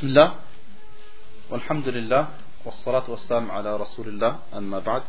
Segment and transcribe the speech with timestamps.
[0.00, 0.32] Bismillah,
[1.52, 2.28] Alhamdulillah,
[2.64, 5.02] wassalatu wassalam ala Rasulillah, amma ba'd.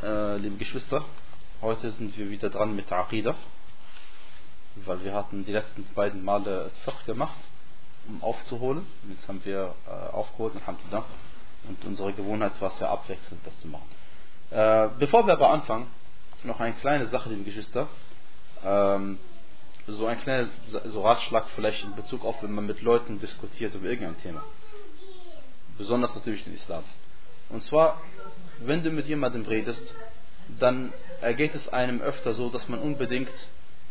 [0.00, 1.04] Äh, liebe Geschwister,
[1.60, 3.34] heute sind wir wieder dran mit der Aqidah,
[4.86, 7.34] weil wir hatten die letzten beiden Male Fiqh gemacht,
[8.06, 8.86] um aufzuholen.
[9.02, 11.04] Und jetzt haben wir äh, aufgeholt, Alhamdulillah.
[11.66, 13.88] Und unsere Gewohnheit war es ja abwechselnd, das zu machen.
[14.52, 15.88] Äh, bevor wir aber anfangen,
[16.44, 17.88] noch eine kleine Sache, liebe Geschwister.
[18.64, 19.18] Ähm,
[19.90, 20.48] so ein kleiner
[20.84, 24.42] so Ratschlag vielleicht in Bezug auf, wenn man mit Leuten diskutiert über irgendein Thema.
[25.78, 26.84] Besonders natürlich den Islam.
[27.48, 28.00] Und zwar,
[28.60, 29.82] wenn du mit jemandem redest,
[30.58, 33.32] dann ergeht es einem öfter so, dass man unbedingt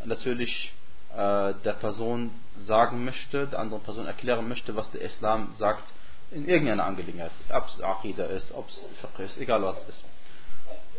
[0.05, 0.73] natürlich
[1.13, 2.31] äh, der Person
[2.65, 5.83] sagen möchte, der anderen Person erklären möchte, was der Islam sagt
[6.31, 7.31] in irgendeiner Angelegenheit.
[7.49, 10.05] Ob es Aqidah ist, ob es Fiqh ist, egal was es ist.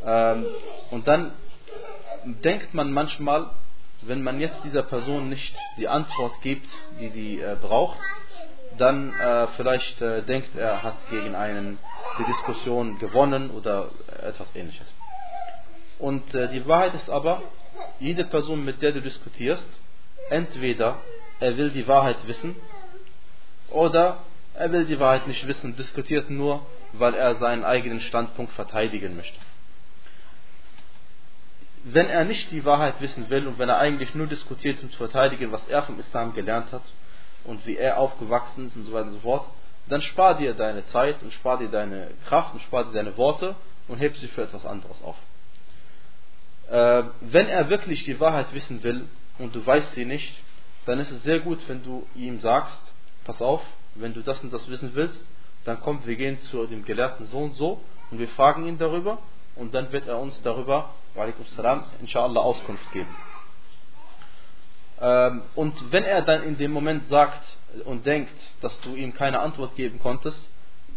[0.04, 0.46] Ähm,
[0.90, 1.32] und dann
[2.24, 3.50] denkt man manchmal,
[4.02, 6.68] wenn man jetzt dieser Person nicht die Antwort gibt,
[7.00, 7.98] die sie äh, braucht,
[8.78, 11.78] dann äh, vielleicht äh, denkt er hat gegen einen
[12.18, 13.90] die Diskussion gewonnen oder
[14.22, 14.92] etwas ähnliches.
[15.98, 17.42] Und äh, die Wahrheit ist aber,
[17.98, 19.68] jede Person, mit der du diskutierst,
[20.30, 20.98] entweder
[21.40, 22.56] er will die Wahrheit wissen
[23.70, 24.18] oder
[24.54, 29.38] er will die Wahrheit nicht wissen, diskutiert nur, weil er seinen eigenen Standpunkt verteidigen möchte
[31.84, 34.98] wenn er nicht die Wahrheit wissen will und wenn er eigentlich nur diskutiert, um zu
[34.98, 36.82] verteidigen, was er vom Islam gelernt hat
[37.44, 39.46] und wie er aufgewachsen ist und so weiter und so fort,
[39.88, 43.56] dann spar dir deine Zeit und spar dir deine Kraft und spar dir deine Worte
[43.88, 45.16] und heb sie für etwas anderes auf.
[46.70, 49.06] Äh, wenn er wirklich die Wahrheit wissen will
[49.38, 50.34] und du weißt sie nicht,
[50.86, 52.80] dann ist es sehr gut, wenn du ihm sagst,
[53.24, 53.62] pass auf,
[53.94, 55.20] wenn du das und das wissen willst,
[55.64, 59.18] dann komm, wir gehen zu dem Gelehrten so und so und wir fragen ihn darüber
[59.56, 60.90] und dann wird er uns darüber,
[61.46, 63.14] salam, inshallah, Auskunft geben.
[65.00, 69.40] Ähm, und wenn er dann in dem Moment sagt und denkt, dass du ihm keine
[69.40, 70.40] Antwort geben konntest,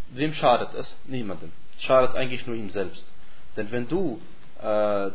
[0.09, 0.95] wem schadet es?
[1.05, 1.51] Niemandem.
[1.79, 3.09] Schadet eigentlich nur ihm selbst.
[3.55, 4.21] Denn wenn du
[4.61, 5.11] äh,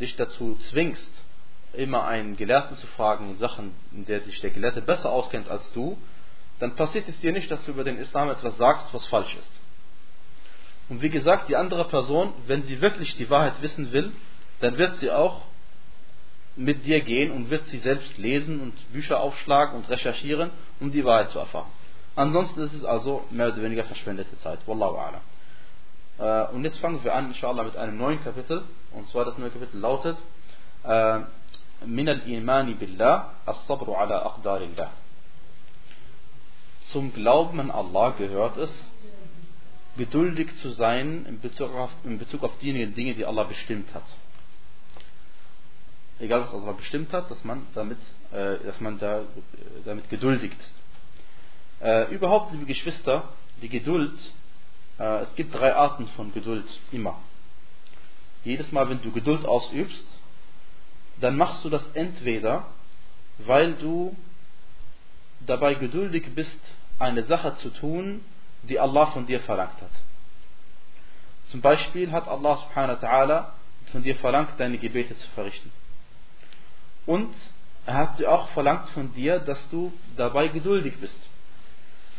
[0.00, 1.24] dich dazu zwingst,
[1.72, 5.72] immer einen Gelehrten zu fragen in Sachen, in der sich der Gelehrte besser auskennt als
[5.72, 5.96] du,
[6.58, 9.59] dann passiert es dir nicht, dass du über den Islam etwas sagst, was falsch ist.
[10.90, 14.12] Und wie gesagt, die andere Person, wenn sie wirklich die Wahrheit wissen will,
[14.60, 15.42] dann wird sie auch
[16.56, 20.50] mit dir gehen und wird sie selbst lesen und Bücher aufschlagen und recherchieren,
[20.80, 21.70] um die Wahrheit zu erfahren.
[22.16, 24.58] Ansonsten ist es also mehr oder weniger verschwendete Zeit.
[24.66, 25.20] Wallahu a'lam.
[26.18, 28.64] Äh, und jetzt fangen wir an, inshallah, mit einem neuen Kapitel.
[28.92, 30.18] Und zwar das neue Kapitel lautet
[31.86, 34.90] Min al-Imani billah as-sabru ala aqdarillah.
[36.92, 38.70] Zum Glauben an Allah gehört es,
[39.96, 44.04] geduldig zu sein in Bezug auf, in Bezug auf diejenigen Dinge, die Allah bestimmt hat.
[46.18, 47.98] Egal was Allah bestimmt hat, dass man damit,
[48.32, 49.22] äh, dass man da,
[49.84, 50.74] damit geduldig ist.
[51.80, 54.12] Äh, überhaupt, liebe Geschwister, die Geduld,
[54.98, 57.18] äh, es gibt drei Arten von Geduld, immer.
[58.44, 60.06] Jedes Mal, wenn du Geduld ausübst,
[61.20, 62.66] dann machst du das entweder,
[63.38, 64.14] weil du
[65.46, 66.60] dabei geduldig bist,
[66.98, 68.20] eine Sache zu tun,
[68.63, 69.91] die Allah von dir verlangt hat.
[71.47, 73.45] Zum Beispiel hat Allah subhanahu wa ta'ala
[73.91, 75.71] von dir verlangt, deine Gebete zu verrichten.
[77.05, 77.33] Und
[77.85, 81.19] er hat dir auch verlangt von dir, dass du dabei geduldig bist.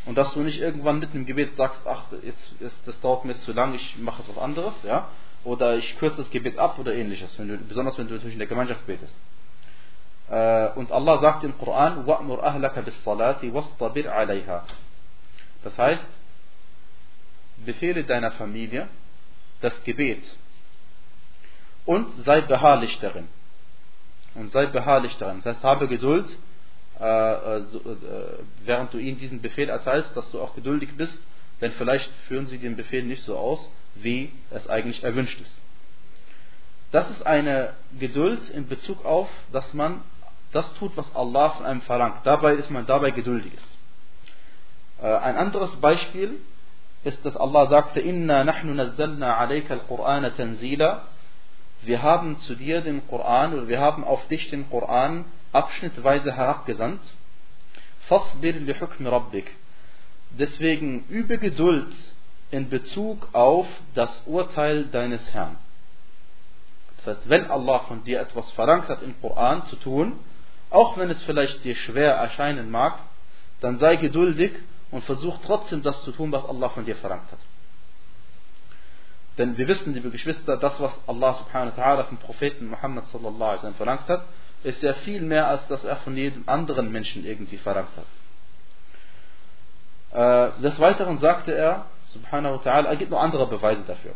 [0.05, 3.33] Und dass du nicht irgendwann mitten im Gebet sagst, ach, jetzt, jetzt, das dauert mir
[3.33, 5.09] jetzt zu lang, ich mache jetzt was anderes, ja?
[5.43, 8.39] Oder ich kürze das Gebet ab oder ähnliches, wenn du, besonders wenn du natürlich in
[8.39, 9.17] der Gemeinschaft betest.
[10.31, 14.63] Äh, und Allah sagt im Koran, وَأْمُرْ أَهْلَكَ بِالصَّلَاةِ وَاسْطَبِرْ عَلَيْهَا
[15.65, 16.07] Das heißt,
[17.66, 18.88] befehle deiner Familie
[19.62, 20.24] das Gebet
[21.86, 23.28] und sei beharrlich darin.
[24.36, 25.42] Und sei beharrlich darin.
[25.44, 26.26] Das heißt, habe Geduld,
[27.00, 27.64] äh, äh, äh,
[28.66, 31.18] während du ihnen diesen Befehl erteilst, dass du auch geduldig bist,
[31.60, 35.62] denn vielleicht führen sie den Befehl nicht so aus, wie es eigentlich erwünscht ist.
[36.92, 40.02] Das ist eine Geduld in Bezug auf, dass man
[40.52, 42.26] das tut, was Allah von einem verlangt.
[42.26, 43.78] Dabei ist man dabei geduldig ist.
[45.02, 46.36] Ein anderes Beispiel
[47.04, 51.04] ist, dass Allah sagte, Inna nahnu nazzalna alayka al-Qur'ana tanzila.
[51.84, 57.02] Wir haben zu dir den Koran oder wir haben auf dich den Koran abschnittweise herabgesandt.
[58.08, 59.50] Fasbir li hukmi rabbik.
[60.32, 61.94] Deswegen übe Geduld
[62.52, 65.58] in Bezug auf das Urteil deines Herrn.
[66.98, 70.20] Das heißt, wenn Allah von dir etwas verlangt hat im Koran zu tun,
[70.70, 73.00] auch wenn es vielleicht dir schwer erscheinen mag,
[73.60, 74.52] dann sei geduldig
[74.92, 77.40] und versuch trotzdem das zu tun, was Allah von dir verlangt hat.
[79.38, 83.44] Denn wir wissen, liebe Geschwister, das, was Allah subhanahu wa ta'ala vom Propheten Muhammad sallallahu
[83.44, 84.26] alaihi wasallam verlangt hat,
[84.64, 88.06] ist ja viel mehr, als das er von jedem anderen Menschen irgendwie verlangt hat.
[90.12, 94.14] Äh, des Weiteren sagte er, subhanahu wa ta'ala, er gibt noch andere Beweise dafür.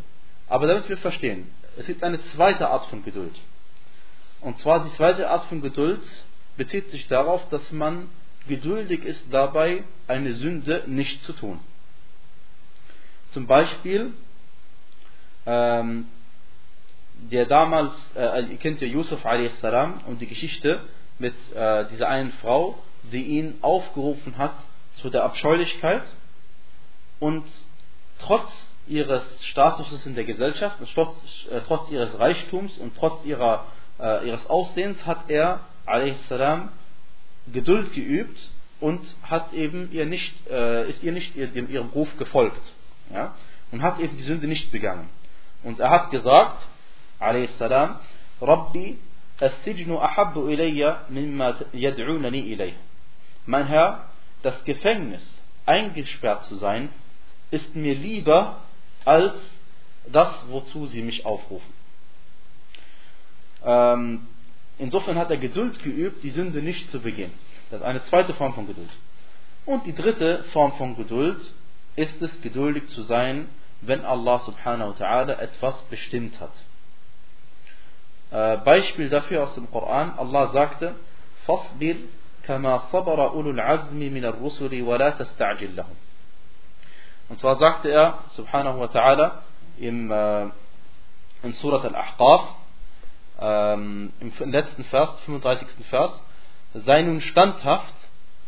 [0.48, 3.36] Aber damit wir verstehen, es gibt eine zweite Art von Geduld.
[4.42, 6.02] Und zwar die zweite Art von Geduld
[6.58, 8.10] bezieht sich darauf, dass man
[8.48, 11.60] geduldig ist dabei, eine Sünde nicht zu tun.
[13.32, 14.14] Zum Beispiel,
[15.46, 16.08] ähm,
[17.32, 19.62] der damals, äh, ihr kennt ja Yusuf a.s.
[20.06, 20.82] und die Geschichte
[21.20, 22.78] mit äh, dieser einen Frau,
[23.12, 24.54] die ihn aufgerufen hat
[24.96, 26.04] zu der Abscheulichkeit
[27.20, 27.46] und
[28.20, 31.16] trotz ihres Statuses in der Gesellschaft, trotz,
[31.52, 33.66] äh, trotz ihres Reichtums und trotz ihrer,
[34.00, 36.30] äh, ihres Aussehens hat er a.s.
[37.52, 38.38] Geduld geübt
[38.80, 42.62] und hat eben ihr nicht, äh, ist ihr nicht dem, ihrem Ruf gefolgt.
[43.12, 43.36] Ja?
[43.72, 45.10] Und hat eben die Sünde nicht begangen.
[45.64, 46.68] Und er hat gesagt,
[47.58, 48.00] salam,
[48.42, 48.98] Rabbi,
[49.40, 52.74] as-sijnu ahabbu ilayya mimma yad'unani ilayh.
[53.46, 54.10] Mein Herr,
[54.42, 55.24] das Gefängnis,
[55.66, 56.90] eingesperrt zu sein,
[57.52, 58.62] ist mir lieber
[59.04, 59.34] als
[60.08, 61.74] das, wozu sie mich aufrufen.
[63.64, 64.28] Ähm,
[64.79, 67.33] insofern hat er Geduld geübt, die Sünde nicht zu begehen.
[67.71, 68.91] Das ist eine zweite Form von Geduld.
[69.67, 71.39] Und die dritte Form von Geduld
[71.97, 73.49] ist es, geduldig zu sein,
[73.83, 76.53] wenn Allah subhanahu wa ta'ala etwas bestimmt hat.
[78.31, 80.95] Äh, Beispiel dafür aus dem Koran, Allah sagte,
[81.47, 81.97] فَاصْبِرْ
[82.47, 85.97] كَمَا صَبَرَ أُولُو الْعَزْمِ مِنَ الرُّسُلِ وَلَا تَسْتَعْجِلْ لَهُمْ
[87.29, 89.43] Und zwar sagte er, subhanahu wa ta'ala,
[89.79, 90.47] im, äh,
[91.43, 92.57] in Surat al-Ahqaf,
[93.40, 95.68] ähm, im letzten Vers, 35.
[95.90, 96.22] Vers,
[96.74, 97.94] sei nun standhaft,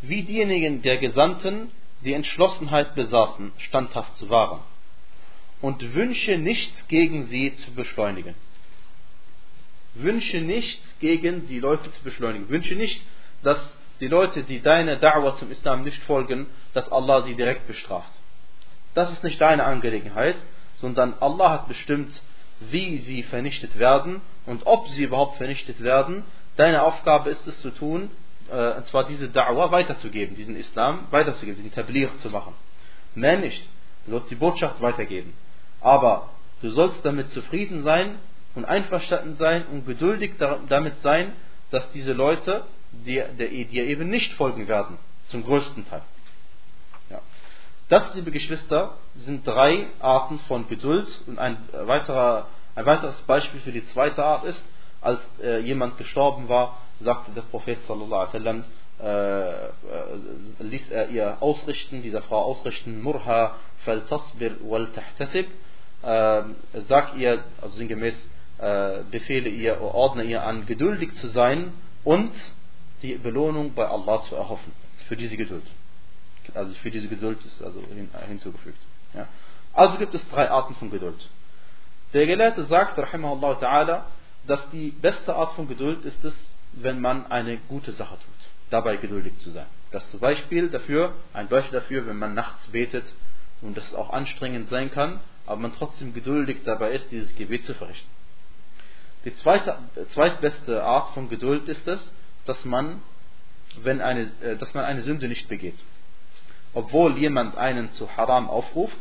[0.01, 4.60] wie diejenigen der Gesandten, die Entschlossenheit besaßen, standhaft zu wahren.
[5.62, 8.36] Und wünsche nichts gegen sie zu beschleunigen.
[9.95, 12.50] Wünsche nichts gegen die Leute zu beschleunigen.
[12.50, 13.01] Wünsche nicht,
[13.42, 13.60] dass
[14.00, 18.12] die Leute, die deine Da'wah zum Islam nicht folgen, dass Allah sie direkt bestraft.
[18.94, 20.36] Das ist nicht deine Angelegenheit,
[20.80, 22.22] sondern Allah hat bestimmt,
[22.59, 26.24] wie sie vernichtet werden und ob sie überhaupt vernichtet werden.
[26.56, 28.09] Deine Aufgabe ist es zu tun,
[28.51, 32.54] äh, und zwar diese Da'wah weiterzugeben, diesen Islam weiterzugeben, diesen Tablir zu machen.
[33.15, 33.68] Mehr nicht.
[34.06, 35.33] Du sollst die Botschaft weitergeben.
[35.81, 36.30] Aber
[36.62, 38.15] du sollst damit zufrieden sein
[38.56, 41.33] und einverstanden sein und geduldig damit sein,
[41.69, 46.01] dass diese Leute dir, dir eben nicht folgen werden, zum größten Teil.
[47.89, 53.72] Das, liebe Geschwister, sind drei Arten von Geduld und ein, weiterer, ein weiteres Beispiel für
[53.72, 54.62] die zweite Art ist,
[55.00, 58.63] als äh, jemand gestorben war, sagte der Prophet sallallahu alaihi wasallam,
[59.00, 59.69] äh, äh,
[60.60, 63.56] ließ er ihr ausrichten, dieser Frau ausrichten, Murha
[63.86, 65.48] fal tasbir wal tahtasib,
[66.04, 66.42] äh,
[66.90, 68.16] sag ihr, also sinngemäß,
[68.57, 71.72] äh, befehle ihr, ordne ihr an, geduldig zu sein
[72.04, 72.33] und
[73.01, 74.74] die Belohnung bei Allah zu erhoffen
[75.07, 75.63] für diese Geduld.
[76.54, 78.80] Also für diese Geduld ist also hin, hinzugefügt.
[79.14, 79.28] Ja.
[79.74, 81.30] Also gibt es drei Arten von Geduld.
[82.14, 84.04] Der Gelehrte sagt, ta'ala,
[84.48, 86.34] dass die beste Art von Geduld ist es,
[86.74, 89.66] wenn man eine gute Sache tut, dabei geduldig zu sein.
[89.92, 93.06] Das zum Beispiel dafür, ein Beispiel dafür, wenn man nachts betet
[93.62, 97.74] und das auch anstrengend sein kann, aber man trotzdem geduldig dabei ist, dieses Gebet zu
[97.74, 98.10] verrichten.
[99.26, 99.78] Die zweite,
[100.12, 102.14] zweitbeste Art von Geduld ist es,
[102.46, 103.02] dass man,
[103.82, 105.78] wenn eine, äh, dass man eine Sünde nicht begeht.
[106.78, 108.98] Obwohl jemand einen zu Haram aufruft,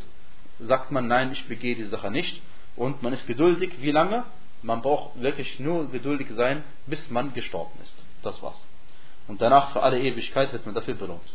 [0.57, 2.41] sagt man, nein, ich begehe die Sache nicht.
[2.75, 3.71] Und man ist geduldig.
[3.81, 4.25] Wie lange?
[4.63, 7.93] Man braucht wirklich nur geduldig sein, bis man gestorben ist.
[8.23, 8.59] Das war's.
[9.27, 11.29] Und danach für alle Ewigkeit wird man dafür belohnt.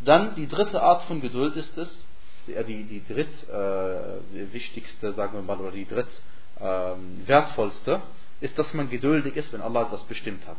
[0.00, 2.04] Dann die dritte Art von Geduld ist es,
[2.48, 6.10] die, die dritt äh, wichtigste, sagen wir mal, oder die dritt
[6.58, 6.94] äh,
[7.28, 8.02] wertvollste,
[8.40, 10.58] ist, dass man geduldig ist, wenn Allah etwas bestimmt hat.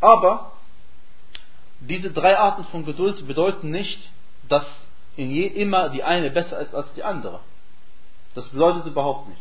[0.00, 0.52] Aber
[1.88, 4.10] diese drei Arten von Geduld bedeuten nicht,
[4.48, 4.64] dass
[5.16, 7.40] in je, immer die eine besser ist als die andere.
[8.34, 9.40] Das bedeutet überhaupt nicht.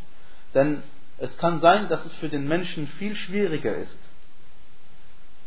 [0.53, 0.83] Denn
[1.17, 3.97] es kann sein, dass es für den Menschen viel schwieriger ist,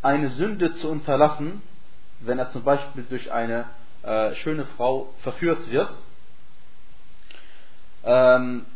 [0.02, 1.62] eine Sünde zu unterlassen,
[2.20, 3.66] wenn er zum Beispiel durch eine
[4.02, 5.90] äh, schöne Frau verführt wird
[8.04, 8.66] ähm,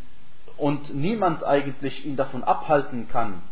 [0.56, 3.42] und niemand eigentlich ihn davon abhalten kann.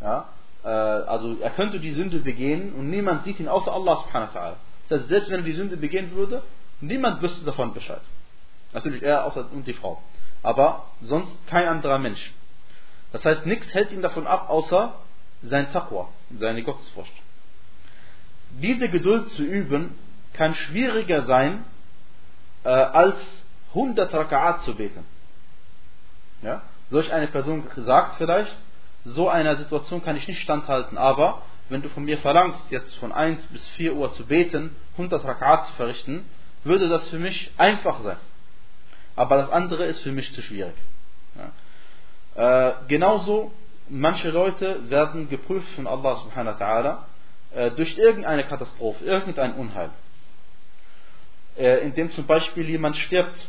[0.00, 0.28] Ja?
[0.64, 4.40] Äh, also er könnte die Sünde begehen und niemand sieht ihn außer Allah subhanahu wa
[4.40, 4.54] ta'ala.
[4.88, 6.42] Das heißt, selbst wenn er die Sünde begehen würde,
[6.80, 8.00] niemand wüsste davon Bescheid.
[8.72, 10.02] Natürlich er außer und die Frau.
[10.42, 12.32] Aber sonst kein anderer Mensch.
[13.12, 14.94] Das heißt, nichts hält ihn davon ab, außer
[15.42, 17.12] sein Taqwa, seine Gottesfurcht.
[18.60, 19.94] Diese Geduld zu üben,
[20.32, 21.64] kann schwieriger sein,
[22.64, 23.16] äh, als
[23.74, 25.04] 100 Raka'at zu beten.
[26.42, 26.62] Ja?
[26.90, 28.54] Solch eine Person sagt vielleicht,
[29.04, 33.12] so einer Situation kann ich nicht standhalten, aber wenn du von mir verlangst, jetzt von
[33.12, 36.24] 1 bis 4 Uhr zu beten, 100 Raka'at zu verrichten,
[36.64, 38.18] würde das für mich einfach sein.
[39.16, 40.74] Aber das andere ist für mich zu schwierig.
[41.36, 42.68] Ja.
[42.68, 43.52] Äh, genauso,
[43.88, 46.98] manche Leute werden geprüft von Allah subhanahu wa ta'ala
[47.54, 49.90] äh, durch irgendeine Katastrophe, irgendein Unheil.
[51.58, 53.48] Äh, indem zum Beispiel jemand stirbt,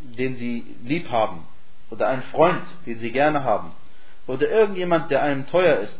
[0.00, 1.46] den sie lieb haben,
[1.90, 3.72] oder ein Freund, den sie gerne haben,
[4.30, 5.98] oder irgendjemand, der einem teuer ist.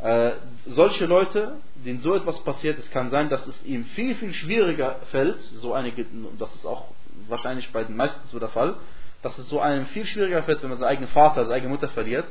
[0.00, 0.32] Äh,
[0.66, 4.96] solche Leute, denen so etwas passiert, es kann sein, dass es ihm viel, viel schwieriger
[5.10, 6.06] fällt, so einige,
[6.38, 6.86] das ist auch
[7.28, 8.76] wahrscheinlich bei den meisten so der Fall,
[9.22, 11.88] dass es so einem viel schwieriger fällt, wenn man seinen eigenen Vater, seine eigene Mutter
[11.88, 12.26] verliert,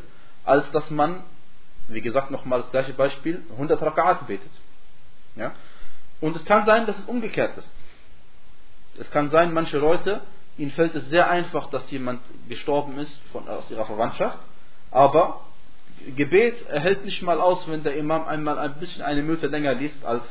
[0.45, 1.24] als dass man,
[1.88, 4.51] wie gesagt, nochmal das gleiche Beispiel, 100 Raka'at betet.
[5.36, 5.53] Ja?
[6.21, 7.71] Und es kann sein, dass es umgekehrt ist.
[8.97, 10.21] Es kann sein, manche Leute,
[10.57, 14.39] ihnen fällt es sehr einfach, dass jemand gestorben ist von, aus ihrer Verwandtschaft,
[14.98, 15.42] aber
[16.16, 20.04] Gebet hält nicht mal aus, wenn der Imam einmal ein bisschen eine Minute länger liest
[20.04, 20.24] als,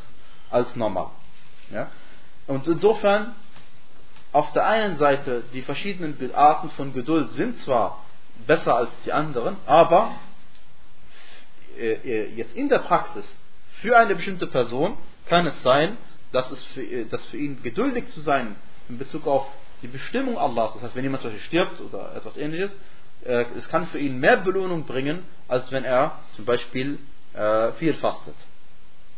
[0.51, 1.11] als normal.
[1.71, 1.89] Ja?
[2.49, 3.35] Und insofern,
[4.33, 8.05] auf der einen Seite, die verschiedenen Arten von Geduld sind zwar
[8.47, 10.11] besser als die anderen, aber
[11.79, 13.25] äh, äh, jetzt in der Praxis
[13.83, 14.97] für eine bestimmte Person
[15.27, 15.97] kann es sein,
[16.33, 18.57] dass es für, äh, dass für ihn geduldig zu sein
[18.89, 19.47] in Bezug auf
[19.83, 23.69] die Bestimmung Allahs, das heißt, wenn jemand zum Beispiel stirbt oder etwas ähnliches, äh, es
[23.69, 26.99] kann für ihn mehr Belohnung bringen, als wenn er zum Beispiel
[27.35, 28.35] äh, viel fastet.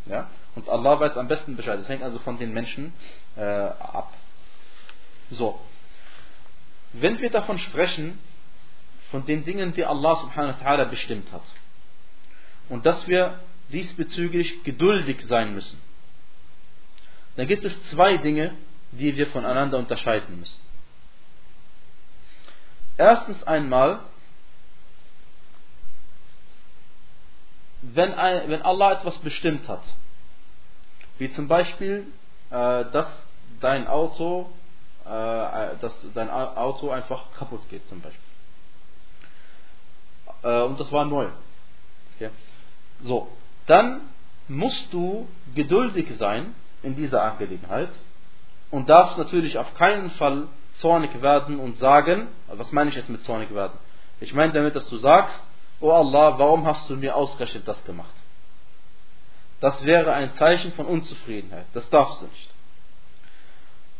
[0.07, 0.29] Ja?
[0.55, 1.79] Und Allah weiß am besten Bescheid.
[1.79, 2.93] Das hängt also von den Menschen
[3.37, 4.13] äh, ab.
[5.31, 5.61] So.
[6.93, 8.19] Wenn wir davon sprechen,
[9.11, 11.43] von den Dingen, die Allah subhanahu wa ta'ala bestimmt hat,
[12.69, 13.41] und dass wir
[13.71, 15.79] diesbezüglich geduldig sein müssen,
[17.37, 18.55] dann gibt es zwei Dinge,
[18.93, 20.61] die wir voneinander unterscheiden müssen.
[22.99, 24.01] Erstens einmal,
[27.81, 29.83] wenn, wenn Allah etwas bestimmt hat,
[31.19, 32.07] wie zum Beispiel,
[32.51, 33.07] äh, dass
[33.61, 34.51] dein Auto,
[35.05, 35.09] äh,
[35.81, 38.21] dass dein Auto einfach kaputt geht zum Beispiel.
[40.43, 41.29] Äh, und das war neu.
[42.17, 42.31] Okay.
[43.03, 43.29] So,
[43.67, 44.01] dann
[44.49, 46.53] musst du geduldig sein
[46.83, 47.91] in dieser Angelegenheit
[48.73, 50.49] und darfst natürlich auf keinen Fall
[50.81, 53.79] zornig werden und sagen, was meine ich jetzt mit zornig werden?
[54.21, 55.39] Ich meine damit, dass du sagst,
[55.81, 58.15] oh Allah, warum hast du mir ausgerechnet das gemacht?
[59.61, 61.67] Das wäre ein Zeichen von Unzufriedenheit.
[61.75, 62.51] Das darfst du nicht.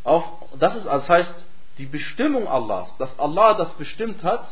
[0.03, 0.23] Auf,
[0.57, 1.45] das ist, das heißt,
[1.77, 4.45] die Bestimmung Allahs, dass Allah das bestimmt hat,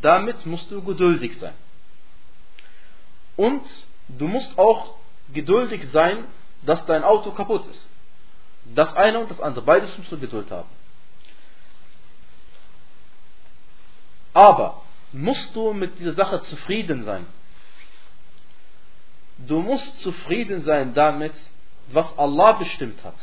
[0.00, 1.54] damit musst du geduldig sein.
[3.36, 3.62] Und
[4.08, 4.94] du musst auch
[5.32, 6.24] geduldig sein,
[6.62, 7.88] dass dein Auto kaputt ist.
[8.74, 9.64] Das eine und das andere.
[9.64, 10.68] Beides musst du Geduld haben.
[14.34, 17.26] Aber musst du mit dieser Sache zufrieden sein?
[19.38, 21.32] Du musst zufrieden sein damit,
[21.88, 23.16] was Allah bestimmt hat.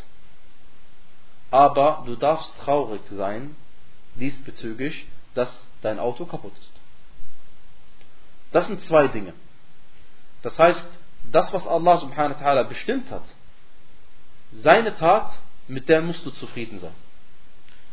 [1.51, 3.56] Aber du darfst traurig sein
[4.15, 5.51] diesbezüglich, dass
[5.82, 6.74] dein Auto kaputt ist.
[8.51, 9.34] Das sind zwei Dinge.
[10.41, 10.86] Das heißt,
[11.32, 13.24] das, was Allah subhanahu wa ta'ala bestimmt hat,
[14.53, 15.32] seine Tat,
[15.68, 16.96] mit der musst du zufrieden sein.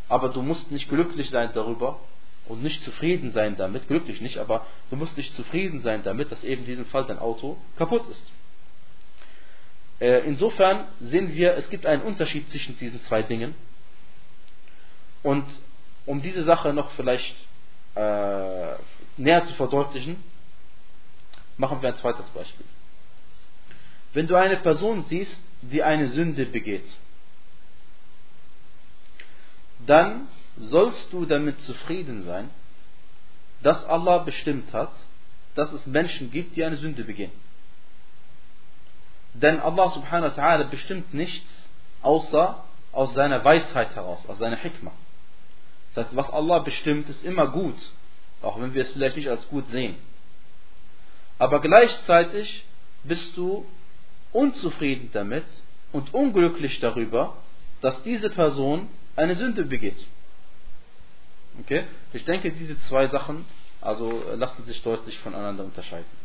[0.08, 2.00] Aber du musst nicht glücklich sein darüber
[2.48, 6.42] und nicht zufrieden sein damit, glücklich nicht, aber du musst nicht zufrieden sein damit, dass
[6.44, 8.32] eben in diesem Fall dein Auto kaputt ist.
[10.00, 13.54] Äh, insofern sehen wir, es gibt einen Unterschied zwischen diesen zwei Dingen.
[15.22, 15.44] Und
[16.06, 17.34] um diese Sache noch vielleicht
[17.94, 18.74] äh,
[19.16, 20.16] näher zu verdeutlichen,
[21.56, 22.66] machen wir ein zweites Beispiel.
[24.12, 26.88] Wenn du eine Person siehst, die eine Sünde begeht,
[29.84, 30.28] dann
[30.58, 32.50] sollst du damit zufrieden sein,
[33.62, 34.92] dass Allah bestimmt hat,
[35.54, 37.32] dass es Menschen gibt, die eine Sünde begehen.
[39.34, 41.48] Denn Allah subhanahu wa ta'ala bestimmt nichts
[42.02, 44.92] außer aus seiner Weisheit heraus, aus seiner Hikmah.
[45.94, 47.76] Das heißt, was Allah bestimmt, ist immer gut,
[48.42, 49.96] auch wenn wir es vielleicht nicht als gut sehen.
[51.38, 52.64] Aber gleichzeitig
[53.04, 53.66] bist du
[54.32, 55.44] unzufrieden damit
[55.92, 57.36] und unglücklich darüber,
[57.80, 59.98] dass diese Person eine Sünde begeht.
[61.61, 61.85] Okay?
[62.13, 63.45] Ich denke, diese zwei Sachen
[63.83, 66.23] also lassen sich deutlich voneinander unterscheiden.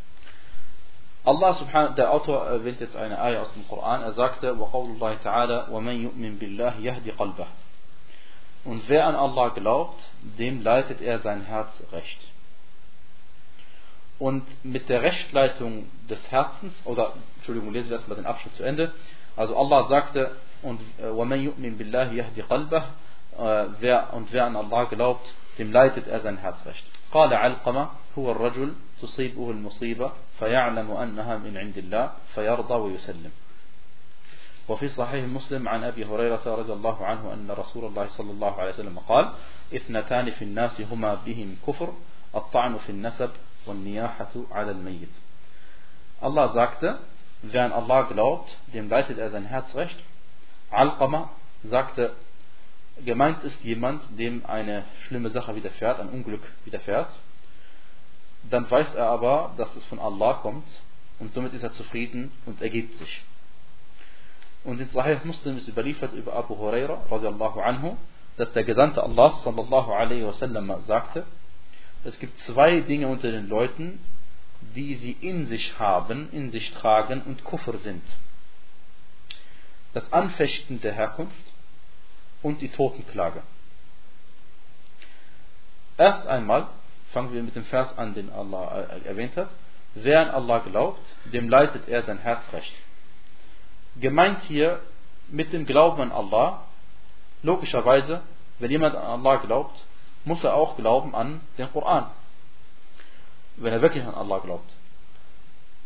[1.24, 4.02] Allah subhanahu der Autor erwähnt jetzt eine Ayah aus dem Koran.
[4.02, 7.46] Er sagte, وَقَوْلُ ta'ala وَمَنْ يُؤْمِنْ بِاللَّهِ يَهْدِ قَلْبَهِ
[8.64, 10.00] Und wer an Allah glaubt,
[10.38, 12.18] dem leitet er sein Herz recht.
[14.18, 18.92] Und mit der Rechtleitung des Herzens, oder Entschuldigung, lesen wir erstmal den Abschnitt zu Ende.
[19.36, 20.30] Also Allah sagte,
[20.62, 22.84] und وَمَنْ يُؤْمِنْ بِاللَّهِ يَهْدِ قَلْبَهِ
[23.79, 26.85] wer, und wer an Allah glaubt, dem leitet er sein Herz recht.
[27.13, 33.31] قال علقمة هو الرجل تصيبه المصيبة فيعلم أنها من عند الله فيرضى ويسلم.
[34.67, 38.73] وفي صحيح مسلم عن أبي هريرة رضي الله عنه أن رسول الله صلى الله عليه
[38.73, 39.33] وسلم قال
[39.75, 41.93] اثنتان في الناس هما بهم كفر
[42.35, 43.29] الطعن في النسب
[43.67, 45.13] والنياحة على الميت
[46.21, 46.99] Allah sagte,
[47.41, 49.97] wer an Allah glaubt, dem leitet er sein Herz recht.
[50.71, 51.29] Al-Qama
[51.65, 52.15] sagte,
[53.05, 57.09] gemeint ist jemand, dem eine schlimme Sache widerfährt, ein Unglück widerfährt.
[58.49, 60.67] Dann weiß er aber, dass es von Allah kommt
[61.19, 63.21] und somit ist er zufrieden und ergibt sich.
[64.63, 67.01] Und in Sahih Muslim ist überliefert über Abu Huraira
[67.63, 67.97] anhu,
[68.37, 71.25] dass der Gesandte Allah sallallahu alaihi wasallam sagte,
[72.03, 73.99] es gibt zwei Dinge unter den Leuten,
[74.75, 78.03] die sie in sich haben, in sich tragen und Kufr sind.
[79.93, 81.53] Das Anfechten der Herkunft
[82.43, 83.41] und die Totenklage.
[85.97, 86.67] Erst einmal
[87.11, 89.49] fangen wir mit dem Vers an, den Allah erwähnt hat.
[89.95, 92.73] Wer an Allah glaubt, dem leitet er sein Herz recht
[93.99, 94.79] gemeint hier
[95.29, 96.63] mit dem Glauben an Allah,
[97.41, 98.21] logischerweise,
[98.59, 99.77] wenn jemand an Allah glaubt,
[100.25, 102.09] muss er auch glauben an den Koran.
[103.57, 104.69] Wenn er wirklich an Allah glaubt.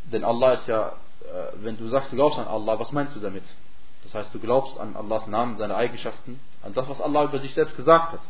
[0.05, 0.93] Denn Allah ist ja, äh,
[1.55, 3.43] wenn du sagst, du glaubst an Allah, was meinst du damit?
[4.07, 7.53] Das heißt, du glaubst an Allahs Namen, seine Eigenschaften, an das, was Allah über sich
[7.53, 8.21] selbst gesagt hat.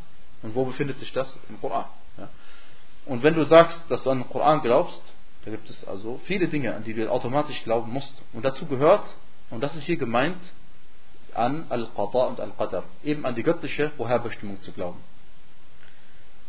[0.42, 1.38] Und wo befindet sich das?
[1.50, 1.86] Im Koran.
[2.18, 2.30] Ja?
[3.06, 5.02] Und wenn du sagst, dass du an den Koran glaubst,
[5.46, 8.22] da gibt es also viele Dinge, an die du automatisch glauben musst.
[8.34, 9.06] Und dazu gehört
[9.50, 10.42] und das ist hier gemeint
[11.34, 15.00] an Al-Qada und Al-Qadar, eben an die göttliche Vorherbestimmung zu glauben.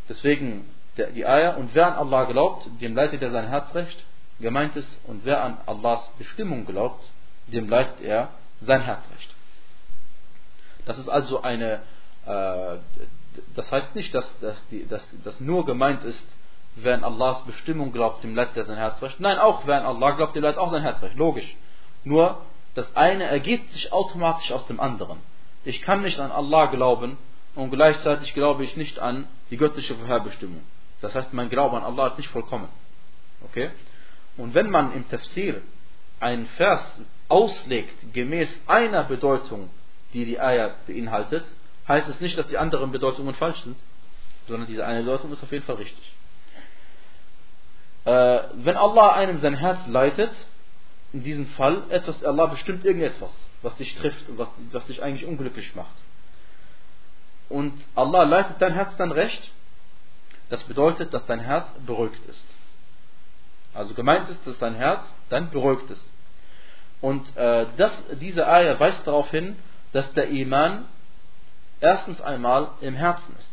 [0.09, 0.65] Deswegen
[0.97, 4.05] die Eier, und wer an Allah glaubt, dem leitet er sein Herz recht,
[4.41, 7.11] gemeint ist, und wer an Allahs Bestimmung glaubt,
[7.47, 9.35] dem leitet er sein Herz recht.
[10.87, 11.83] Das ist also eine,
[12.27, 12.77] äh,
[13.55, 16.27] das heißt nicht, dass, dass, dass, dass nur gemeint ist,
[16.77, 19.21] wer an Allahs Bestimmung glaubt, dem leitet er sein Herz recht.
[19.21, 21.17] Nein, auch wer an Allah glaubt, dem leitet auch sein Herz recht.
[21.17, 21.57] Logisch.
[22.05, 22.41] Nur
[22.75, 25.19] das eine ergibt sich automatisch aus dem anderen.
[25.65, 27.19] Ich kann nicht an Allah glauben
[27.55, 30.63] und gleichzeitig glaube ich nicht an die göttliche Vorherbestimmung.
[31.01, 32.69] Das heißt, mein Glaube an Allah ist nicht vollkommen.
[33.45, 33.71] Okay?
[34.37, 35.63] Und wenn man im Tafsir
[36.21, 39.71] einen Vers auslegt gemäß einer Bedeutung,
[40.13, 41.45] die die Eier beinhaltet,
[41.87, 43.77] heißt es nicht, dass die anderen Bedeutungen falsch sind,
[44.47, 46.13] sondern diese eine Bedeutung ist auf jeden Fall richtig.
[48.05, 50.31] Äh, wenn Allah einem sein Herz leitet,
[51.13, 55.27] in diesem Fall etwas, Allah bestimmt irgendetwas, was dich trifft und was, was dich eigentlich
[55.27, 55.95] unglücklich macht.
[57.49, 59.53] Und Allah leitet dein Herz dann recht.
[60.51, 62.45] Das bedeutet, dass dein Herz beruhigt ist.
[63.75, 66.11] Also gemeint ist, dass dein Herz dann beruhigt ist.
[67.01, 69.57] Und äh, das, diese Eier weist darauf hin,
[69.93, 70.87] dass der Iman
[71.81, 73.53] erstens einmal im Herzen ist.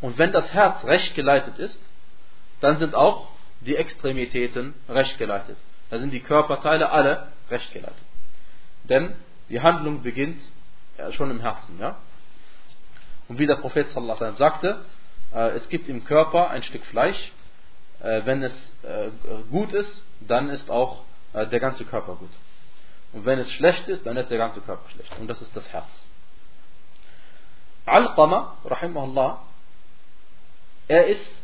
[0.00, 1.80] Und wenn das Herz recht geleitet ist,
[2.60, 3.28] dann sind auch
[3.60, 5.56] die Extremitäten recht geleitet.
[5.90, 7.96] Da sind die Körperteile alle recht geleitet.
[8.84, 9.14] Denn
[9.48, 10.40] die Handlung beginnt
[11.12, 11.78] schon im Herzen.
[11.78, 11.96] Ja?
[13.28, 14.84] Und wie der Prophet sallallahu sagte,
[15.34, 17.32] äh, es gibt im Körper ein Stück Fleisch.
[18.00, 19.10] Äh, wenn es äh,
[19.50, 22.30] gut ist, dann ist auch der ganze Körper gut.
[23.12, 25.18] Und wenn es schlecht ist, dann ist der ganze Körper schlecht.
[25.18, 26.08] Und das ist das Herz.
[27.84, 29.42] Al-Qama, rahimahullah,
[30.88, 31.42] er ist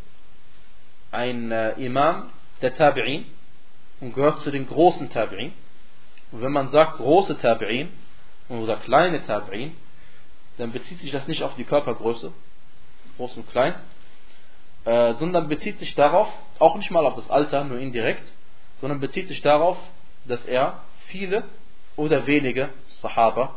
[1.11, 2.31] ein Imam
[2.63, 3.25] der Tabi'in
[4.01, 5.53] und gehört zu den großen Tabi'in.
[6.31, 7.89] Und wenn man sagt große Tabi'in
[8.49, 9.73] oder kleine Tabi'in,
[10.59, 12.33] dann bezieht sich das nicht auf die Körpergröße,
[13.17, 13.75] groß und klein,
[14.85, 18.33] äh, sondern bezieht sich darauf, auch nicht mal auf das Alter, nur indirekt,
[18.81, 19.79] sondern bezieht sich darauf,
[20.25, 21.45] dass er viele
[21.97, 23.57] oder wenige Sahaba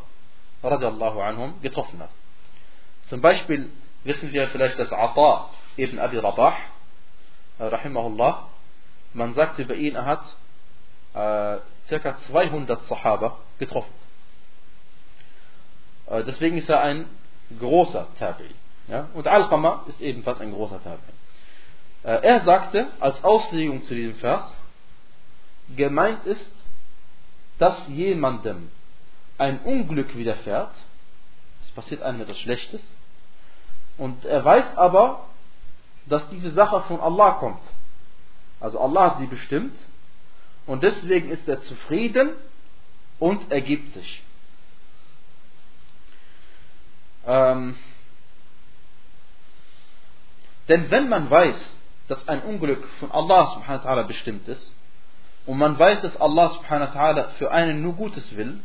[0.63, 2.09] radiallahu anhum getroffen hat.
[3.09, 3.69] Zum Beispiel
[4.03, 6.55] wissen wir vielleicht, dass Ata ibn Abi Rabah,
[7.59, 8.47] äh, rahimahullah,
[9.13, 10.37] man sagt über ihn, er hat
[11.13, 12.17] äh, ca.
[12.17, 13.93] 200 Sahaba getroffen.
[16.07, 17.05] Äh, deswegen ist er ein
[17.59, 18.53] großer Tabi'i.
[18.87, 19.09] Ja?
[19.13, 21.13] Und Al-Qama ist ebenfalls ein großer Tabi'i.
[22.03, 24.43] Äh, er sagte als Auslegung zu diesem Vers,
[25.75, 26.51] gemeint ist,
[27.57, 28.69] dass jemandem
[29.37, 30.73] ein Unglück widerfährt,
[31.63, 32.81] es passiert einem etwas Schlechtes,
[33.97, 35.27] und er weiß aber,
[36.05, 37.61] dass diese Sache von Allah kommt.
[38.59, 39.75] Also Allah hat sie bestimmt
[40.65, 42.31] und deswegen ist er zufrieden
[43.19, 44.23] und ergibt sich.
[47.25, 47.75] Ähm,
[50.67, 51.75] denn wenn man weiß,
[52.07, 54.73] dass ein Unglück von Allah subhanahu wa bestimmt ist
[55.51, 58.61] und man weiß, dass Allah subhanahu wa für einen nur Gutes will,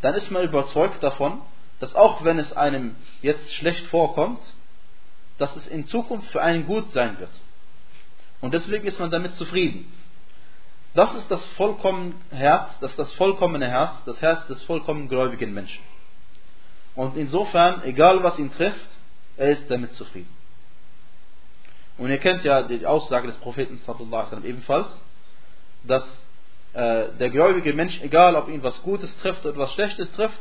[0.00, 1.42] dann ist man überzeugt davon,
[1.78, 4.40] dass auch wenn es einem jetzt schlecht vorkommt,
[5.36, 7.28] dass es in Zukunft für einen gut sein wird.
[8.40, 9.92] Und deswegen ist man damit zufrieden.
[10.94, 15.84] Das ist das vollkommene Herz, das das vollkommene Herz, das Herz des vollkommen gläubigen Menschen.
[16.94, 18.88] Und insofern, egal was ihn trifft,
[19.36, 20.34] er ist damit zufrieden.
[21.98, 25.04] Und ihr kennt ja die Aussage des Propheten sallallahu ebenfalls,
[25.84, 26.04] dass
[26.72, 30.40] äh, der gläubige Mensch, egal ob ihn was Gutes trifft oder was Schlechtes trifft,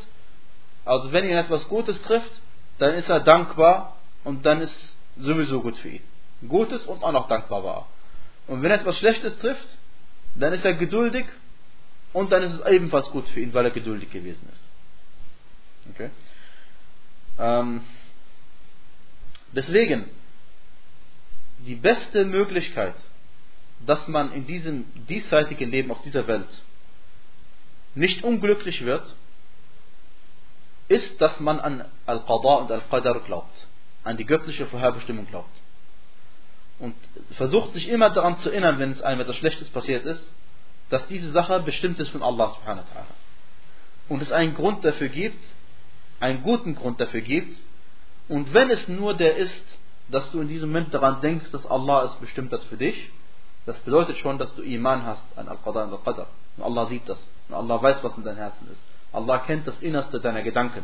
[0.85, 2.41] also wenn ihn etwas Gutes trifft,
[2.77, 6.03] dann ist er dankbar und dann ist sowieso gut für ihn.
[6.47, 7.87] Gutes und auch noch dankbar war.
[8.47, 9.77] Und wenn etwas Schlechtes trifft,
[10.35, 11.25] dann ist er geduldig
[12.13, 15.89] und dann ist es ebenfalls gut für ihn, weil er geduldig gewesen ist.
[15.93, 16.09] Okay?
[17.37, 17.81] Ähm,
[19.51, 20.05] deswegen,
[21.59, 22.95] die beste Möglichkeit,
[23.85, 26.49] dass man in diesem diesseitigen Leben auf dieser Welt
[27.95, 29.15] nicht unglücklich wird,
[30.87, 33.67] ist, dass man an Al-Qadha und Al-Qadar glaubt,
[34.03, 35.61] an die göttliche Vorherbestimmung glaubt.
[36.79, 36.95] Und
[37.31, 40.31] versucht sich immer daran zu erinnern, wenn es einem etwas Schlechtes passiert ist,
[40.89, 43.15] dass diese Sache bestimmt ist von Allah subhanahu wa ta'ala.
[44.09, 45.43] Und es einen Grund dafür gibt,
[46.19, 47.59] einen guten Grund dafür gibt,
[48.27, 49.65] und wenn es nur der ist,
[50.09, 53.09] dass du in diesem Moment daran denkst, dass Allah es bestimmt hat für dich,
[53.65, 56.27] das bedeutet schon, dass du Iman hast an Al-Qadar und Al-Qadar.
[56.57, 57.23] Und Allah sieht das.
[57.47, 58.81] Und Allah weiß, was in deinem Herzen ist.
[59.11, 60.83] Allah kennt das Innerste deiner Gedanken.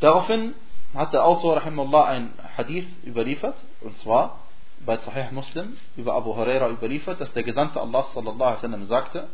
[0.00, 0.54] Daraufhin
[0.94, 4.40] hat der Autor Rahimullah ein Hadith überliefert, und zwar
[4.84, 9.28] bei Sahih Muslim über Abu Huraira überliefert, dass der Gesandte Allah sallallahu alaihi sagte,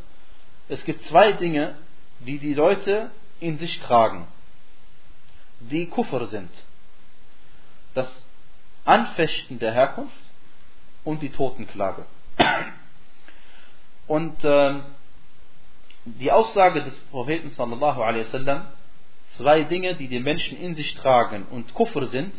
[0.68, 1.76] es gibt zwei Dinge,
[2.20, 4.26] die die Leute in sich tragen,
[5.60, 6.50] die Kuffer sind.
[7.94, 8.08] Das
[8.84, 10.14] Anfechten der Herkunft
[11.08, 12.04] und die Totenklage.
[14.06, 14.74] Und äh,
[16.04, 18.66] die Aussage des Propheten sallallahu alaihi wasallam,
[19.30, 22.34] zwei Dinge, die die Menschen in sich tragen und Kufr sind,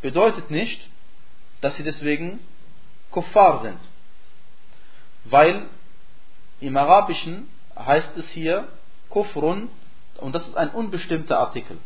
[0.00, 0.88] bedeutet nicht,
[1.60, 2.38] dass sie deswegen
[3.10, 3.80] Kuffar sind.
[5.24, 5.66] Weil
[6.60, 8.68] im Arabischen heißt es hier
[9.08, 9.68] Kufrun
[10.18, 11.78] und das ist ein unbestimmter Artikel.